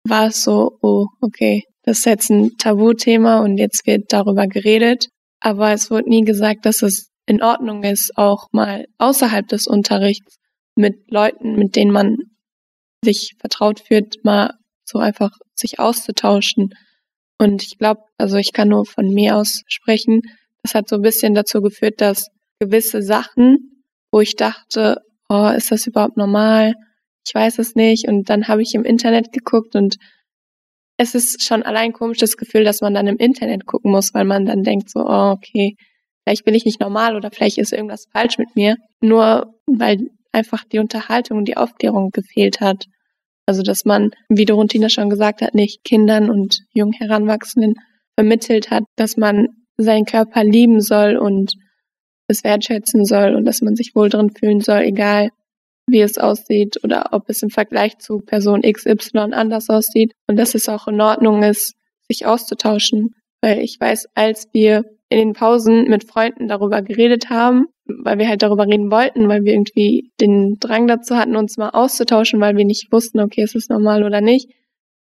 war 0.07 0.27
es 0.27 0.43
so, 0.43 0.77
oh, 0.81 1.07
okay, 1.19 1.63
das 1.81 1.97
ist 1.97 2.05
jetzt 2.05 2.29
ein 2.29 2.51
Tabuthema 2.57 3.41
und 3.41 3.57
jetzt 3.57 3.85
wird 3.85 4.13
darüber 4.13 4.47
geredet. 4.47 5.09
Aber 5.41 5.73
es 5.73 5.91
wurde 5.91 6.07
nie 6.07 6.23
gesagt, 6.23 6.65
dass 6.65 6.81
es 6.81 7.09
in 7.25 7.43
Ordnung 7.43 7.83
ist, 7.83 8.13
auch 8.15 8.47
mal 8.53 8.85
außerhalb 8.97 9.45
des 9.45 9.67
Unterrichts 9.67 10.37
mit 10.75 11.11
Leuten, 11.11 11.55
mit 11.55 11.75
denen 11.75 11.91
man 11.91 12.15
sich 13.03 13.33
vertraut 13.41 13.81
fühlt, 13.81 14.23
mal 14.23 14.53
so 14.85 14.99
einfach 14.99 15.31
sich 15.53 15.79
auszutauschen. 15.79 16.69
Und 17.37 17.61
ich 17.61 17.77
glaube, 17.77 18.03
also 18.17 18.37
ich 18.37 18.53
kann 18.53 18.69
nur 18.69 18.85
von 18.85 19.09
mir 19.09 19.35
aus 19.35 19.63
sprechen, 19.67 20.21
das 20.63 20.73
hat 20.75 20.89
so 20.89 20.95
ein 20.95 21.01
bisschen 21.01 21.33
dazu 21.33 21.61
geführt, 21.61 22.01
dass 22.01 22.29
gewisse 22.59 23.01
Sachen, 23.01 23.83
wo 24.11 24.21
ich 24.21 24.35
dachte, 24.35 25.01
oh, 25.29 25.49
ist 25.49 25.71
das 25.71 25.85
überhaupt 25.85 26.17
normal? 26.17 26.73
Ich 27.25 27.35
weiß 27.35 27.59
es 27.59 27.75
nicht. 27.75 28.07
Und 28.07 28.29
dann 28.29 28.47
habe 28.47 28.61
ich 28.61 28.73
im 28.73 28.85
Internet 28.85 29.31
geguckt 29.31 29.75
und 29.75 29.97
es 30.97 31.15
ist 31.15 31.43
schon 31.43 31.63
allein 31.63 31.85
ein 31.85 31.93
komisches 31.93 32.37
Gefühl, 32.37 32.63
dass 32.63 32.81
man 32.81 32.93
dann 32.93 33.07
im 33.07 33.17
Internet 33.17 33.65
gucken 33.65 33.91
muss, 33.91 34.13
weil 34.13 34.25
man 34.25 34.45
dann 34.45 34.63
denkt 34.63 34.89
so, 34.89 34.99
oh, 34.99 35.31
okay, 35.31 35.75
vielleicht 36.23 36.45
bin 36.45 36.55
ich 36.55 36.65
nicht 36.65 36.79
normal 36.79 37.15
oder 37.15 37.31
vielleicht 37.31 37.57
ist 37.57 37.73
irgendwas 37.73 38.05
falsch 38.11 38.37
mit 38.37 38.55
mir. 38.55 38.77
Nur 39.01 39.55
weil 39.65 40.09
einfach 40.31 40.63
die 40.63 40.79
Unterhaltung 40.79 41.39
und 41.39 41.47
die 41.47 41.57
Aufklärung 41.57 42.11
gefehlt 42.11 42.61
hat. 42.61 42.85
Also, 43.45 43.61
dass 43.61 43.83
man, 43.83 44.11
wie 44.29 44.45
Dorontina 44.45 44.89
schon 44.89 45.09
gesagt 45.09 45.41
hat, 45.41 45.53
nicht 45.53 45.83
Kindern 45.83 46.29
und 46.29 46.59
jungen 46.73 46.93
Heranwachsenden 46.93 47.75
vermittelt 48.17 48.71
hat, 48.71 48.83
dass 48.95 49.17
man 49.17 49.47
seinen 49.77 50.05
Körper 50.05 50.43
lieben 50.43 50.81
soll 50.81 51.17
und 51.17 51.53
es 52.27 52.43
wertschätzen 52.43 53.05
soll 53.05 53.35
und 53.35 53.45
dass 53.45 53.61
man 53.61 53.75
sich 53.75 53.95
wohl 53.95 54.09
drin 54.09 54.31
fühlen 54.31 54.61
soll, 54.61 54.81
egal 54.81 55.29
wie 55.87 56.01
es 56.01 56.17
aussieht 56.17 56.79
oder 56.83 57.09
ob 57.11 57.29
es 57.29 57.43
im 57.43 57.49
Vergleich 57.49 57.97
zu 57.97 58.19
Person 58.19 58.61
XY 58.61 59.33
anders 59.33 59.69
aussieht 59.69 60.13
und 60.27 60.37
dass 60.37 60.55
es 60.55 60.69
auch 60.69 60.87
in 60.87 61.01
Ordnung 61.01 61.43
ist, 61.43 61.75
sich 62.09 62.25
auszutauschen. 62.25 63.15
Weil 63.41 63.59
ich 63.59 63.77
weiß, 63.79 64.07
als 64.15 64.47
wir 64.53 64.85
in 65.09 65.19
den 65.19 65.33
Pausen 65.33 65.89
mit 65.89 66.05
Freunden 66.09 66.47
darüber 66.47 66.81
geredet 66.81 67.29
haben, 67.29 67.65
weil 67.85 68.17
wir 68.17 68.29
halt 68.29 68.41
darüber 68.41 68.65
reden 68.65 68.89
wollten, 68.89 69.27
weil 69.27 69.43
wir 69.43 69.53
irgendwie 69.53 70.11
den 70.21 70.57
Drang 70.59 70.87
dazu 70.87 71.17
hatten, 71.17 71.35
uns 71.35 71.57
mal 71.57 71.69
auszutauschen, 71.69 72.39
weil 72.39 72.55
wir 72.55 72.65
nicht 72.65 72.91
wussten, 72.91 73.19
okay, 73.19 73.43
ist 73.43 73.55
es 73.55 73.67
normal 73.67 74.03
oder 74.03 74.21
nicht, 74.21 74.49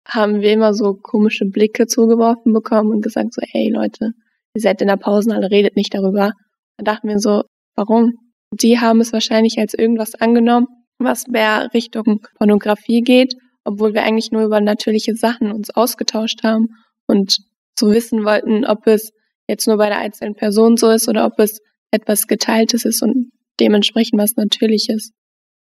haben 0.06 0.40
wir 0.40 0.52
immer 0.52 0.72
so 0.72 0.94
komische 0.94 1.44
Blicke 1.46 1.86
zugeworfen 1.86 2.52
bekommen 2.52 2.90
und 2.90 3.02
gesagt 3.02 3.34
so, 3.34 3.42
ey 3.52 3.68
Leute, 3.70 4.12
ihr 4.54 4.62
seid 4.62 4.80
in 4.80 4.88
der 4.88 4.96
Pausenhalle, 4.96 5.50
redet 5.50 5.76
nicht 5.76 5.94
darüber. 5.94 6.32
Da 6.76 6.92
dachten 6.92 7.08
wir 7.08 7.18
so, 7.18 7.44
warum? 7.74 8.14
Die 8.52 8.78
haben 8.78 9.00
es 9.00 9.12
wahrscheinlich 9.12 9.58
als 9.58 9.74
irgendwas 9.74 10.14
angenommen, 10.14 10.66
was 10.98 11.26
mehr 11.26 11.68
Richtung 11.74 12.20
Pornografie 12.38 13.02
geht, 13.02 13.34
obwohl 13.64 13.94
wir 13.94 14.02
eigentlich 14.02 14.30
nur 14.30 14.44
über 14.44 14.60
natürliche 14.60 15.14
Sachen 15.14 15.52
uns 15.52 15.70
ausgetauscht 15.70 16.42
haben 16.42 16.68
und 17.06 17.38
so 17.78 17.90
wissen 17.90 18.24
wollten, 18.24 18.64
ob 18.64 18.86
es 18.86 19.12
jetzt 19.48 19.66
nur 19.66 19.76
bei 19.76 19.88
der 19.88 19.98
einzelnen 19.98 20.34
Person 20.34 20.76
so 20.76 20.90
ist 20.90 21.08
oder 21.08 21.24
ob 21.26 21.38
es 21.38 21.60
etwas 21.90 22.26
Geteiltes 22.26 22.84
ist 22.84 23.02
und 23.02 23.30
dementsprechend 23.60 24.20
was 24.20 24.36
Natürliches. 24.36 25.12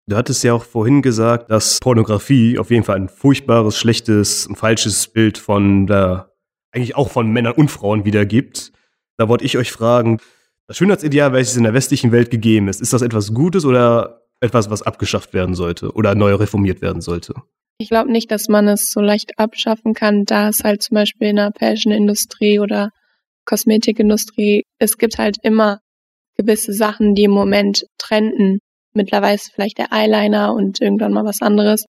Du 0.08 0.16
hattest 0.16 0.44
ja 0.44 0.54
auch 0.54 0.64
vorhin 0.64 1.02
gesagt, 1.02 1.52
dass 1.52 1.80
Pornografie 1.80 2.58
auf 2.58 2.72
jeden 2.72 2.84
Fall 2.84 2.96
ein 2.96 3.10
furchtbares, 3.10 3.78
schlechtes, 3.78 4.48
ein 4.50 4.56
falsches 4.56 5.08
Bild 5.08 5.38
von 5.38 5.86
der, 5.86 6.29
eigentlich 6.72 6.96
auch 6.96 7.10
von 7.10 7.30
Männern 7.32 7.54
und 7.54 7.70
Frauen 7.70 8.06
wiedergibt. 8.06 8.72
Da 9.18 9.28
wollte 9.28 9.46
ich 9.46 9.58
euch 9.58 9.72
fragen, 9.72 10.20
das 10.68 10.78
Schönheitsideal, 10.78 11.34
welches 11.34 11.58
in 11.58 11.64
der 11.64 11.74
westlichen 11.74 12.12
Welt 12.12 12.30
gegeben 12.30 12.68
ist, 12.68 12.82
ist 12.82 12.94
das 12.94 13.02
etwas 13.02 13.34
Gutes 13.34 13.66
oder 13.66 14.22
etwas, 14.40 14.70
was 14.70 14.82
abgeschafft 14.82 15.34
werden 15.34 15.56
sollte 15.56 15.92
oder 15.92 16.16
neu 16.16 16.36
reformiert 16.36 16.82
werden 16.82 17.02
sollte? 17.02 17.34
Ich 17.80 17.90
glaube 17.90 18.12
nicht, 18.12 18.30
dass 18.32 18.48
man 18.50 18.68
es 18.68 18.90
so 18.92 19.02
leicht 19.02 19.40
abschaffen 19.40 19.94
kann, 19.94 20.26
da 20.26 20.50
es 20.50 20.64
halt 20.64 20.84
zum 20.84 20.96
Beispiel 20.96 21.30
in 21.30 21.38
der 21.38 21.52
Fashion-Industrie 21.58 22.60
oder 22.60 22.90
Kosmetikindustrie, 23.46 24.64
es 24.78 24.98
gibt 24.98 25.18
halt 25.18 25.38
immer 25.42 25.80
gewisse 26.38 26.74
Sachen, 26.74 27.16
die 27.16 27.24
im 27.24 27.32
Moment 27.32 27.84
trenden. 27.98 28.60
Mittlerweile 28.94 29.36
ist 29.36 29.52
vielleicht 29.54 29.78
der 29.78 29.92
Eyeliner 29.92 30.54
und 30.54 30.82
irgendwann 30.82 31.14
mal 31.14 31.26
was 31.26 31.42
anderes. 31.42 31.86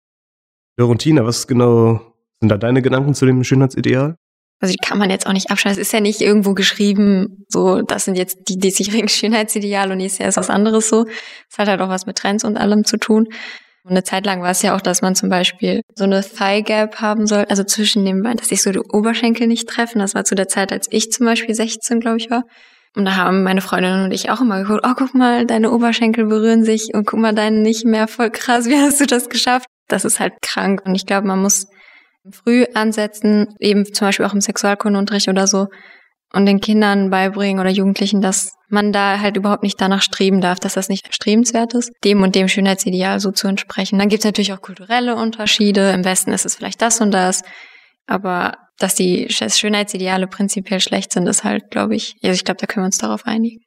Florentina, 0.76 1.24
was 1.24 1.46
genau 1.46 2.00
sind 2.40 2.48
da 2.48 2.56
deine 2.56 2.82
Gedanken 2.82 3.14
zu 3.14 3.26
dem 3.26 3.44
Schönheitsideal? 3.44 4.16
Also 4.60 4.72
die 4.72 4.78
kann 4.78 4.98
man 4.98 5.10
jetzt 5.10 5.26
auch 5.26 5.32
nicht 5.32 5.50
abschalten. 5.50 5.80
Es 5.80 5.88
ist 5.88 5.92
ja 5.92 6.00
nicht 6.00 6.20
irgendwo 6.20 6.52
geschrieben, 6.52 7.46
so, 7.48 7.80
das 7.80 8.04
sind 8.04 8.16
jetzt 8.16 8.48
die 8.48 8.58
diesjährigen 8.58 9.08
Schönheitsideale 9.08 9.92
und 9.92 9.98
nächstes 9.98 10.18
Jahr 10.18 10.28
ist 10.28 10.36
was 10.36 10.50
anderes 10.50 10.88
so. 10.88 11.06
Es 11.50 11.58
hat 11.58 11.68
halt 11.68 11.80
auch 11.80 11.88
was 11.88 12.06
mit 12.06 12.18
Trends 12.18 12.44
und 12.44 12.56
allem 12.56 12.84
zu 12.84 12.98
tun. 12.98 13.26
Und 13.82 13.92
eine 13.92 14.04
Zeit 14.04 14.26
lang 14.26 14.42
war 14.42 14.50
es 14.50 14.60
ja 14.60 14.76
auch, 14.76 14.82
dass 14.82 15.00
man 15.00 15.14
zum 15.14 15.30
Beispiel 15.30 15.80
so 15.94 16.04
eine 16.04 16.22
Thigh 16.22 16.64
Gap 16.64 17.00
haben 17.00 17.26
soll, 17.26 17.46
also 17.48 17.64
zwischen 17.64 18.04
dem 18.04 18.22
Bein, 18.22 18.36
dass 18.36 18.50
sich 18.50 18.62
so 18.62 18.70
die 18.70 18.78
Oberschenkel 18.78 19.46
nicht 19.46 19.68
treffen. 19.68 20.00
Das 20.00 20.14
war 20.14 20.24
zu 20.24 20.34
der 20.34 20.48
Zeit, 20.48 20.70
als 20.70 20.86
ich 20.90 21.10
zum 21.10 21.24
Beispiel 21.24 21.54
16, 21.54 21.98
glaube 21.98 22.18
ich, 22.18 22.30
war. 22.30 22.44
Und 22.94 23.06
da 23.06 23.16
haben 23.16 23.42
meine 23.42 23.62
Freundinnen 23.62 24.04
und 24.04 24.12
ich 24.12 24.30
auch 24.30 24.40
immer 24.40 24.62
geguckt, 24.62 24.84
oh, 24.84 24.94
guck 24.96 25.14
mal, 25.14 25.46
deine 25.46 25.70
Oberschenkel 25.70 26.26
berühren 26.26 26.64
sich 26.64 26.90
und 26.92 27.06
guck 27.06 27.20
mal, 27.20 27.34
deine 27.34 27.60
nicht 27.60 27.86
mehr, 27.86 28.08
voll 28.08 28.30
krass, 28.30 28.66
wie 28.68 28.76
hast 28.76 29.00
du 29.00 29.06
das 29.06 29.30
geschafft? 29.30 29.66
Das 29.88 30.04
ist 30.04 30.20
halt 30.20 30.34
krank. 30.42 30.82
Und 30.84 30.94
ich 30.94 31.06
glaube, 31.06 31.26
man 31.26 31.40
muss 31.40 31.66
früh 32.32 32.64
ansetzen, 32.74 33.48
eben 33.58 33.84
zum 33.92 34.08
Beispiel 34.08 34.26
auch 34.26 34.34
im 34.34 34.40
Sexualkundenunterricht 34.40 35.28
oder 35.28 35.46
so, 35.46 35.68
und 36.32 36.46
den 36.46 36.60
Kindern 36.60 37.10
beibringen 37.10 37.60
oder 37.60 37.70
Jugendlichen, 37.70 38.20
dass 38.20 38.52
man 38.68 38.92
da 38.92 39.18
halt 39.18 39.36
überhaupt 39.36 39.64
nicht 39.64 39.80
danach 39.80 40.02
streben 40.02 40.40
darf, 40.40 40.60
dass 40.60 40.74
das 40.74 40.88
nicht 40.88 41.12
strebenswert 41.12 41.74
ist, 41.74 41.90
dem 42.04 42.22
und 42.22 42.34
dem 42.34 42.46
Schönheitsideal 42.46 43.18
so 43.18 43.32
zu 43.32 43.48
entsprechen. 43.48 43.98
Dann 43.98 44.08
gibt 44.08 44.20
es 44.20 44.24
natürlich 44.24 44.52
auch 44.52 44.60
kulturelle 44.60 45.16
Unterschiede. 45.16 45.90
Im 45.90 46.04
Westen 46.04 46.30
ist 46.30 46.46
es 46.46 46.54
vielleicht 46.54 46.80
das 46.80 47.00
und 47.00 47.10
das. 47.10 47.42
Aber 48.06 48.54
dass 48.78 48.94
die 48.94 49.28
Schönheitsideale 49.28 50.28
prinzipiell 50.28 50.80
schlecht 50.80 51.12
sind, 51.12 51.26
ist 51.26 51.44
halt, 51.44 51.70
glaube 51.70 51.96
ich, 51.96 52.14
also 52.22 52.34
ich 52.34 52.44
glaube, 52.44 52.58
da 52.60 52.66
können 52.66 52.84
wir 52.84 52.86
uns 52.86 52.98
darauf 52.98 53.26
einigen. 53.26 53.60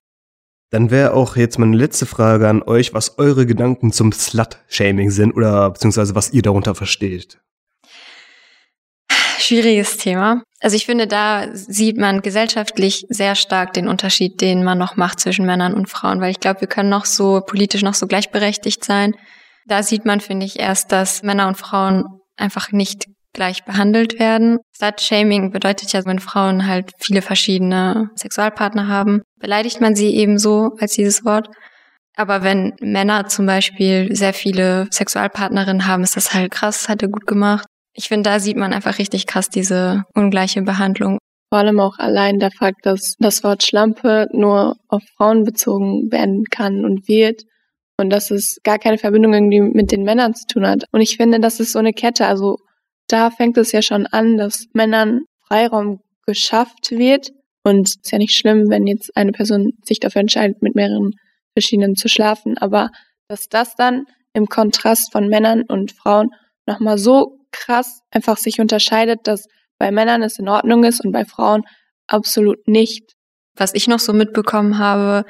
Dann 0.72 0.90
wäre 0.90 1.14
auch 1.14 1.36
jetzt 1.36 1.60
meine 1.60 1.78
letzte 1.78 2.08
Frage 2.08 2.50
an 2.50 2.64
euch, 2.64 2.94
was 2.96 3.20
eure 3.20 3.46
Gedanken 3.46 3.92
zum 3.92 4.12
Slut-Shaming 4.12 5.12
sind 5.12 5.34
oder 5.34 5.70
beziehungsweise 5.70 6.16
was 6.16 6.34
ihr 6.34 6.42
darunter 6.42 6.74
versteht. 6.74 7.38
Schwieriges 9.44 9.98
Thema. 9.98 10.42
Also 10.62 10.78
ich 10.78 10.86
finde, 10.86 11.06
da 11.06 11.48
sieht 11.54 11.98
man 11.98 12.22
gesellschaftlich 12.22 13.04
sehr 13.10 13.36
stark 13.36 13.74
den 13.74 13.90
Unterschied, 13.90 14.40
den 14.40 14.64
man 14.64 14.78
noch 14.78 14.96
macht 14.96 15.20
zwischen 15.20 15.46
Männern 15.46 15.74
und 15.74 15.90
Frauen, 15.90 16.22
weil 16.22 16.32
ich 16.32 16.40
glaube, 16.40 16.62
wir 16.62 16.70
können 16.70 16.88
noch 16.88 17.04
so 17.04 17.42
politisch 17.46 17.82
noch 17.82 17.94
so 17.94 18.08
gleichberechtigt 18.08 18.86
sein. 18.86 19.14
Da 19.68 19.84
sieht 19.84 20.06
man, 20.06 20.22
finde 20.22 20.46
ich, 20.46 20.60
erst, 20.60 20.94
dass 20.94 21.24
Männer 21.24 21.50
und 21.50 21.58
Frauen 21.58 22.06
einfach 22.38 22.72
nicht 22.72 23.08
gleich 23.34 23.66
behandelt 23.66 24.18
werden. 24.18 24.60
Slut-Shaming 24.78 25.52
bedeutet 25.52 25.92
ja, 25.92 26.06
wenn 26.06 26.20
Frauen 26.20 26.66
halt 26.66 26.92
viele 26.98 27.22
verschiedene 27.22 28.12
Sexualpartner 28.16 28.88
haben, 28.88 29.24
beleidigt 29.42 29.82
man 29.82 29.94
sie 29.94 30.16
ebenso 30.16 30.72
als 30.80 30.94
dieses 30.94 31.26
Wort. 31.26 31.50
Aber 32.16 32.44
wenn 32.44 32.74
Männer 32.80 33.26
zum 33.26 33.46
Beispiel 33.46 34.16
sehr 34.16 34.34
viele 34.34 34.88
Sexualpartnerinnen 34.90 35.86
haben, 35.86 36.04
ist 36.04 36.16
das 36.16 36.34
halt 36.34 36.52
krass, 36.52 36.88
hat 36.88 37.02
er 37.02 37.10
gut 37.10 37.28
gemacht. 37.28 37.66
Ich 37.94 38.08
finde, 38.08 38.30
da 38.30 38.40
sieht 38.40 38.58
man 38.58 38.74
einfach 38.74 38.98
richtig 39.00 39.28
krass 39.28 39.50
diese 39.50 40.04
ungleiche 40.16 40.62
Behandlung. 40.62 41.20
Vor 41.50 41.60
allem 41.60 41.80
auch 41.80 42.00
allein 42.00 42.40
der 42.40 42.50
Fakt, 42.52 42.86
dass 42.86 43.16
das 43.20 43.44
Wort 43.44 43.64
Schlampe 43.64 44.28
nur 44.34 44.76
auf 44.88 45.04
Frauen 45.16 45.44
bezogen 45.44 46.12
werden 46.12 46.46
kann 46.50 46.84
und 46.84 47.08
wird 47.08 47.44
und 47.98 48.10
dass 48.10 48.32
es 48.32 48.58
gar 48.64 48.80
keine 48.80 48.98
Verbindung 48.98 49.34
irgendwie 49.34 49.62
mit 49.62 49.92
den 49.92 50.04
Männern 50.04 50.34
zu 50.34 50.48
tun 50.48 50.68
hat. 50.68 50.86
Und 50.92 51.02
ich 51.02 51.18
finde, 51.18 51.40
das 51.40 51.60
ist 51.60 51.72
so 51.72 51.80
eine 51.80 51.94
Kette. 51.94 52.26
Also 52.26 52.58
da 53.08 53.30
fängt 53.30 53.58
es 53.58 53.72
ja 53.72 53.84
schon 53.84 54.08
an, 54.08 54.38
dass 54.38 54.66
Männern 54.74 55.26
Freiraum 55.48 56.00
geschafft 56.26 56.90
wird. 56.90 57.30
Und 57.64 57.88
es 57.88 57.96
ist 58.04 58.12
ja 58.12 58.18
nicht 58.18 58.36
schlimm, 58.36 58.70
wenn 58.70 58.88
jetzt 58.88 59.16
eine 59.16 59.32
Person 59.32 59.74
sich 59.84 60.00
dafür 60.00 60.22
entscheidet, 60.22 60.64
mit 60.64 60.74
mehreren 60.74 61.12
verschiedenen 61.56 61.96
zu 61.96 62.10
schlafen. 62.10 62.58
Aber 62.58 62.90
dass 63.28 63.48
das 63.48 63.76
dann 63.76 64.06
im 64.34 64.48
Kontrast 64.48 65.12
von 65.12 65.28
Männern 65.28 65.62
und 65.68 65.92
Frauen 65.92 66.30
nochmal 66.66 66.98
so 66.98 67.38
krass 67.54 68.02
einfach 68.12 68.38
sich 68.38 68.60
unterscheidet, 68.60 69.22
dass 69.24 69.46
bei 69.80 69.92
Männern 69.92 70.22
es 70.24 70.40
in 70.40 70.50
Ordnung 70.50 70.84
ist 70.84 71.04
und 71.04 71.12
bei 71.12 71.26
Frauen 71.26 71.64
absolut 72.08 72.68
nicht. 72.68 73.14
Was 73.56 73.74
ich 73.74 73.88
noch 73.88 74.00
so 74.00 74.14
mitbekommen 74.14 74.78
habe, 74.80 75.26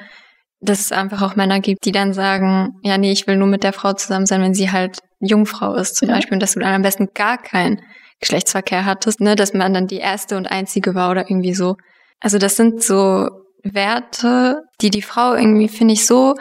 dass 0.60 0.80
es 0.80 0.92
einfach 0.92 1.22
auch 1.22 1.36
Männer 1.36 1.60
gibt, 1.60 1.84
die 1.84 1.92
dann 1.92 2.12
sagen, 2.12 2.74
ja, 2.82 2.96
nee, 2.98 3.12
ich 3.12 3.26
will 3.26 3.36
nur 3.36 3.48
mit 3.48 3.62
der 3.62 3.72
Frau 3.72 3.92
zusammen 3.92 4.26
sein, 4.26 4.40
wenn 4.40 4.54
sie 4.54 4.70
halt 4.70 4.98
Jungfrau 5.20 5.74
ist 5.74 5.96
zum 5.96 6.08
ja. 6.08 6.14
Beispiel 6.14 6.34
und 6.34 6.42
dass 6.42 6.54
du 6.54 6.60
dann 6.60 6.74
am 6.74 6.82
besten 6.82 7.08
gar 7.14 7.38
keinen 7.38 7.82
Geschlechtsverkehr 8.20 8.84
hattest, 8.84 9.20
ne, 9.20 9.36
dass 9.36 9.52
man 9.52 9.74
dann 9.74 9.86
die 9.86 9.98
erste 9.98 10.36
und 10.36 10.46
einzige 10.46 10.94
war 10.94 11.10
oder 11.10 11.28
irgendwie 11.28 11.54
so. 11.54 11.76
Also 12.20 12.38
das 12.38 12.56
sind 12.56 12.82
so 12.82 13.28
Werte, 13.62 14.62
die 14.80 14.90
die 14.90 15.02
Frau 15.02 15.34
irgendwie, 15.34 15.68
finde 15.68 15.94
ich, 15.94 16.06
so 16.06 16.34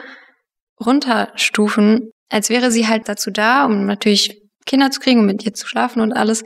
runterstufen, 0.83 2.11
als 2.29 2.49
wäre 2.49 2.71
sie 2.71 2.87
halt 2.87 3.09
dazu 3.09 3.31
da, 3.31 3.65
um 3.65 3.85
natürlich 3.85 4.42
Kinder 4.65 4.91
zu 4.91 4.99
kriegen 4.99 5.19
und 5.19 5.25
mit 5.25 5.45
ihr 5.45 5.53
zu 5.53 5.67
schlafen 5.67 6.01
und 6.01 6.13
alles. 6.13 6.43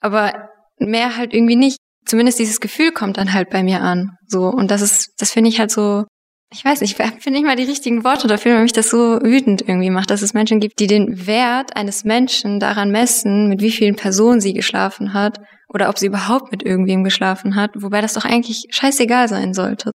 Aber 0.00 0.48
mehr 0.78 1.16
halt 1.16 1.34
irgendwie 1.34 1.56
nicht. 1.56 1.78
Zumindest 2.06 2.38
dieses 2.38 2.60
Gefühl 2.60 2.92
kommt 2.92 3.18
dann 3.18 3.32
halt 3.32 3.50
bei 3.50 3.62
mir 3.62 3.82
an. 3.82 4.16
So. 4.26 4.48
Und 4.48 4.70
das 4.70 4.80
ist, 4.80 5.10
das 5.18 5.32
finde 5.32 5.50
ich 5.50 5.60
halt 5.60 5.70
so 5.70 6.04
ich 6.52 6.64
weiß 6.64 6.80
nicht, 6.80 6.98
ich 6.98 7.22
finde 7.22 7.38
nicht 7.38 7.46
mal 7.46 7.56
die 7.56 7.64
richtigen 7.64 8.04
Worte 8.04 8.26
dafür, 8.26 8.54
weil 8.54 8.62
mich 8.62 8.72
das 8.72 8.90
so 8.90 9.18
wütend 9.22 9.62
irgendwie 9.62 9.90
macht, 9.90 10.10
dass 10.10 10.22
es 10.22 10.34
Menschen 10.34 10.60
gibt, 10.60 10.78
die 10.80 10.86
den 10.86 11.26
Wert 11.26 11.76
eines 11.76 12.04
Menschen 12.04 12.60
daran 12.60 12.90
messen, 12.90 13.48
mit 13.48 13.60
wie 13.60 13.70
vielen 13.70 13.96
Personen 13.96 14.40
sie 14.40 14.52
geschlafen 14.52 15.12
hat 15.14 15.38
oder 15.68 15.88
ob 15.88 15.98
sie 15.98 16.06
überhaupt 16.06 16.50
mit 16.50 16.62
irgendwem 16.62 17.04
geschlafen 17.04 17.54
hat, 17.54 17.70
wobei 17.76 18.00
das 18.00 18.14
doch 18.14 18.24
eigentlich 18.24 18.64
scheißegal 18.70 19.28
sein 19.28 19.52
sollte. 19.52 19.90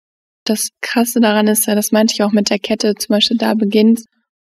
Das 0.44 0.68
Krasse 0.80 1.20
daran 1.20 1.46
ist 1.46 1.66
ja, 1.66 1.74
das 1.74 1.92
meinte 1.92 2.14
ich 2.14 2.22
auch 2.22 2.32
mit 2.32 2.48
der 2.48 2.58
Kette, 2.58 2.94
zum 2.94 3.14
Beispiel 3.14 3.36
da 3.36 3.52
beginnt 3.54 4.00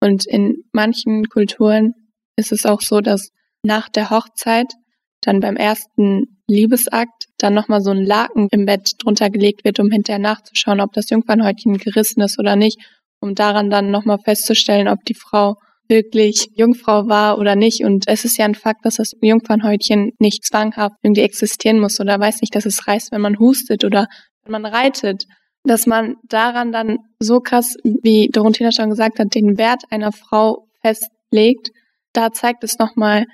und 0.01 0.27
in 0.27 0.63
manchen 0.73 1.25
Kulturen 1.25 1.95
ist 2.39 2.53
es 2.53 2.65
auch 2.65 2.81
so, 2.81 3.01
dass 3.01 3.31
nach 3.63 3.89
der 3.89 4.11
Hochzeit 4.11 4.73
dann 5.21 5.41
beim 5.41 5.57
ersten 5.57 6.39
Liebesakt 6.47 7.27
dann 7.39 7.55
nochmal 7.55 7.81
so 7.81 7.91
ein 7.91 8.05
Laken 8.05 8.49
im 8.51 8.65
Bett 8.65 8.93
drunter 8.99 9.31
gelegt 9.31 9.65
wird, 9.65 9.81
um 9.81 9.91
hinterher 9.91 10.21
nachzuschauen, 10.21 10.81
ob 10.81 10.93
das 10.93 11.11
Jungfernhäutchen 11.11 11.77
gerissen 11.77 12.23
ist 12.23 12.39
oder 12.39 12.57
nicht, 12.57 12.79
um 13.21 13.35
daran 13.35 13.69
dann 13.69 13.91
nochmal 13.91 14.19
festzustellen, 14.19 14.89
ob 14.89 15.05
die 15.05 15.15
Frau 15.15 15.57
wirklich 15.89 16.49
Jungfrau 16.55 17.09
war 17.09 17.39
oder 17.39 17.57
nicht. 17.57 17.85
Und 17.85 18.07
es 18.07 18.25
ist 18.25 18.39
ja 18.39 18.45
ein 18.45 18.55
Fakt, 18.55 18.85
dass 18.85 18.97
das 18.97 19.13
Jungfernhäutchen 19.21 20.13
nicht 20.19 20.45
zwanghaft 20.45 20.97
irgendwie 21.03 21.23
existieren 21.23 21.81
muss 21.81 21.99
oder 22.01 22.19
weiß 22.21 22.41
nicht, 22.41 22.55
dass 22.55 22.67
es 22.67 22.87
reißt, 22.87 23.11
wenn 23.13 23.21
man 23.21 23.39
hustet 23.39 23.85
oder 23.85 24.07
wenn 24.45 24.53
man 24.53 24.67
reitet. 24.67 25.25
Dass 25.65 25.87
man 25.87 26.15
daran 26.23 26.73
dann 26.73 26.99
so 27.19 27.41
krass, 27.41 27.77
wie 27.83 28.29
Dorontina 28.33 28.71
schon 28.71 28.91
gesagt 28.91 29.19
hat, 29.19 29.35
den 29.35 29.59
Wert 29.59 29.83
einer 29.91 30.13
Frau 30.13 30.69
festlegt, 30.83 31.71
da 32.13 32.33
zeigt 32.33 32.65
es 32.65 32.79
nochmal, 32.79 33.25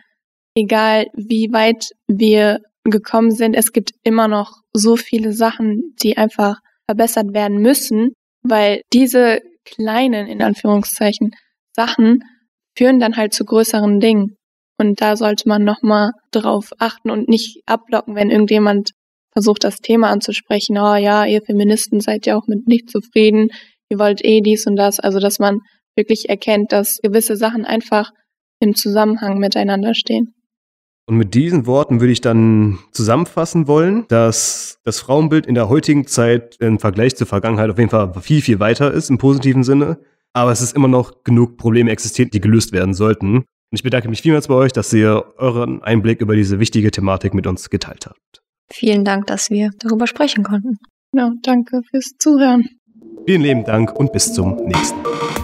egal 0.56 1.06
wie 1.14 1.48
weit 1.52 1.90
wir 2.06 2.60
gekommen 2.84 3.30
sind, 3.30 3.54
es 3.54 3.72
gibt 3.72 3.92
immer 4.02 4.28
noch 4.28 4.52
so 4.72 4.96
viele 4.96 5.32
Sachen, 5.32 5.94
die 6.02 6.16
einfach 6.16 6.56
verbessert 6.88 7.32
werden 7.32 7.58
müssen, 7.58 8.10
weil 8.42 8.82
diese 8.92 9.40
kleinen, 9.64 10.26
in 10.26 10.42
Anführungszeichen, 10.42 11.30
Sachen 11.74 12.20
führen 12.76 13.00
dann 13.00 13.16
halt 13.16 13.32
zu 13.32 13.44
größeren 13.44 14.00
Dingen. 14.00 14.36
Und 14.78 15.00
da 15.00 15.16
sollte 15.16 15.48
man 15.48 15.64
nochmal 15.64 16.10
drauf 16.32 16.72
achten 16.78 17.10
und 17.10 17.28
nicht 17.28 17.60
abblocken, 17.66 18.16
wenn 18.16 18.30
irgendjemand 18.30 18.90
versucht, 19.32 19.64
das 19.64 19.76
Thema 19.76 20.10
anzusprechen. 20.10 20.76
Oh 20.78 20.96
ja, 20.96 21.24
ihr 21.24 21.42
Feministen 21.42 22.00
seid 22.00 22.26
ja 22.26 22.36
auch 22.36 22.46
mit 22.46 22.66
nicht 22.66 22.90
zufrieden. 22.90 23.48
Ihr 23.88 23.98
wollt 23.98 24.24
eh 24.24 24.40
dies 24.40 24.66
und 24.66 24.76
das. 24.76 25.00
Also, 25.00 25.20
dass 25.20 25.38
man 25.38 25.60
wirklich 25.96 26.28
erkennt, 26.28 26.72
dass 26.72 26.98
gewisse 27.02 27.36
Sachen 27.36 27.64
einfach 27.64 28.10
im 28.60 28.74
Zusammenhang 28.74 29.38
miteinander 29.38 29.94
stehen. 29.94 30.34
Und 31.06 31.18
mit 31.18 31.34
diesen 31.34 31.66
Worten 31.66 32.00
würde 32.00 32.12
ich 32.12 32.22
dann 32.22 32.78
zusammenfassen 32.92 33.68
wollen, 33.68 34.06
dass 34.08 34.78
das 34.84 35.00
Frauenbild 35.00 35.46
in 35.46 35.54
der 35.54 35.68
heutigen 35.68 36.06
Zeit 36.06 36.56
im 36.60 36.78
Vergleich 36.78 37.14
zur 37.14 37.26
Vergangenheit 37.26 37.68
auf 37.68 37.78
jeden 37.78 37.90
Fall 37.90 38.14
viel, 38.22 38.40
viel 38.40 38.58
weiter 38.58 38.90
ist 38.90 39.10
im 39.10 39.18
positiven 39.18 39.64
Sinne. 39.64 39.98
Aber 40.32 40.50
es 40.50 40.62
ist 40.62 40.74
immer 40.74 40.88
noch 40.88 41.22
genug 41.22 41.58
Probleme 41.58 41.90
existiert, 41.90 42.32
die 42.32 42.40
gelöst 42.40 42.72
werden 42.72 42.94
sollten. 42.94 43.36
Und 43.36 43.44
ich 43.78 43.82
bedanke 43.82 44.08
mich 44.08 44.22
vielmals 44.22 44.48
bei 44.48 44.54
euch, 44.54 44.72
dass 44.72 44.92
ihr 44.92 45.24
euren 45.36 45.82
Einblick 45.82 46.20
über 46.20 46.34
diese 46.34 46.58
wichtige 46.58 46.90
Thematik 46.90 47.34
mit 47.34 47.46
uns 47.46 47.68
geteilt 47.68 48.06
habt. 48.06 48.42
Vielen 48.72 49.04
Dank, 49.04 49.26
dass 49.26 49.50
wir 49.50 49.70
darüber 49.78 50.06
sprechen 50.06 50.42
konnten. 50.42 50.78
Ja, 51.14 51.32
danke 51.42 51.82
fürs 51.90 52.12
Zuhören. 52.18 52.66
Vielen 53.26 53.42
lieben 53.42 53.64
Dank 53.64 53.94
und 53.94 54.12
bis 54.12 54.32
zum 54.32 54.56
nächsten 54.64 55.00
Mal. 55.02 55.43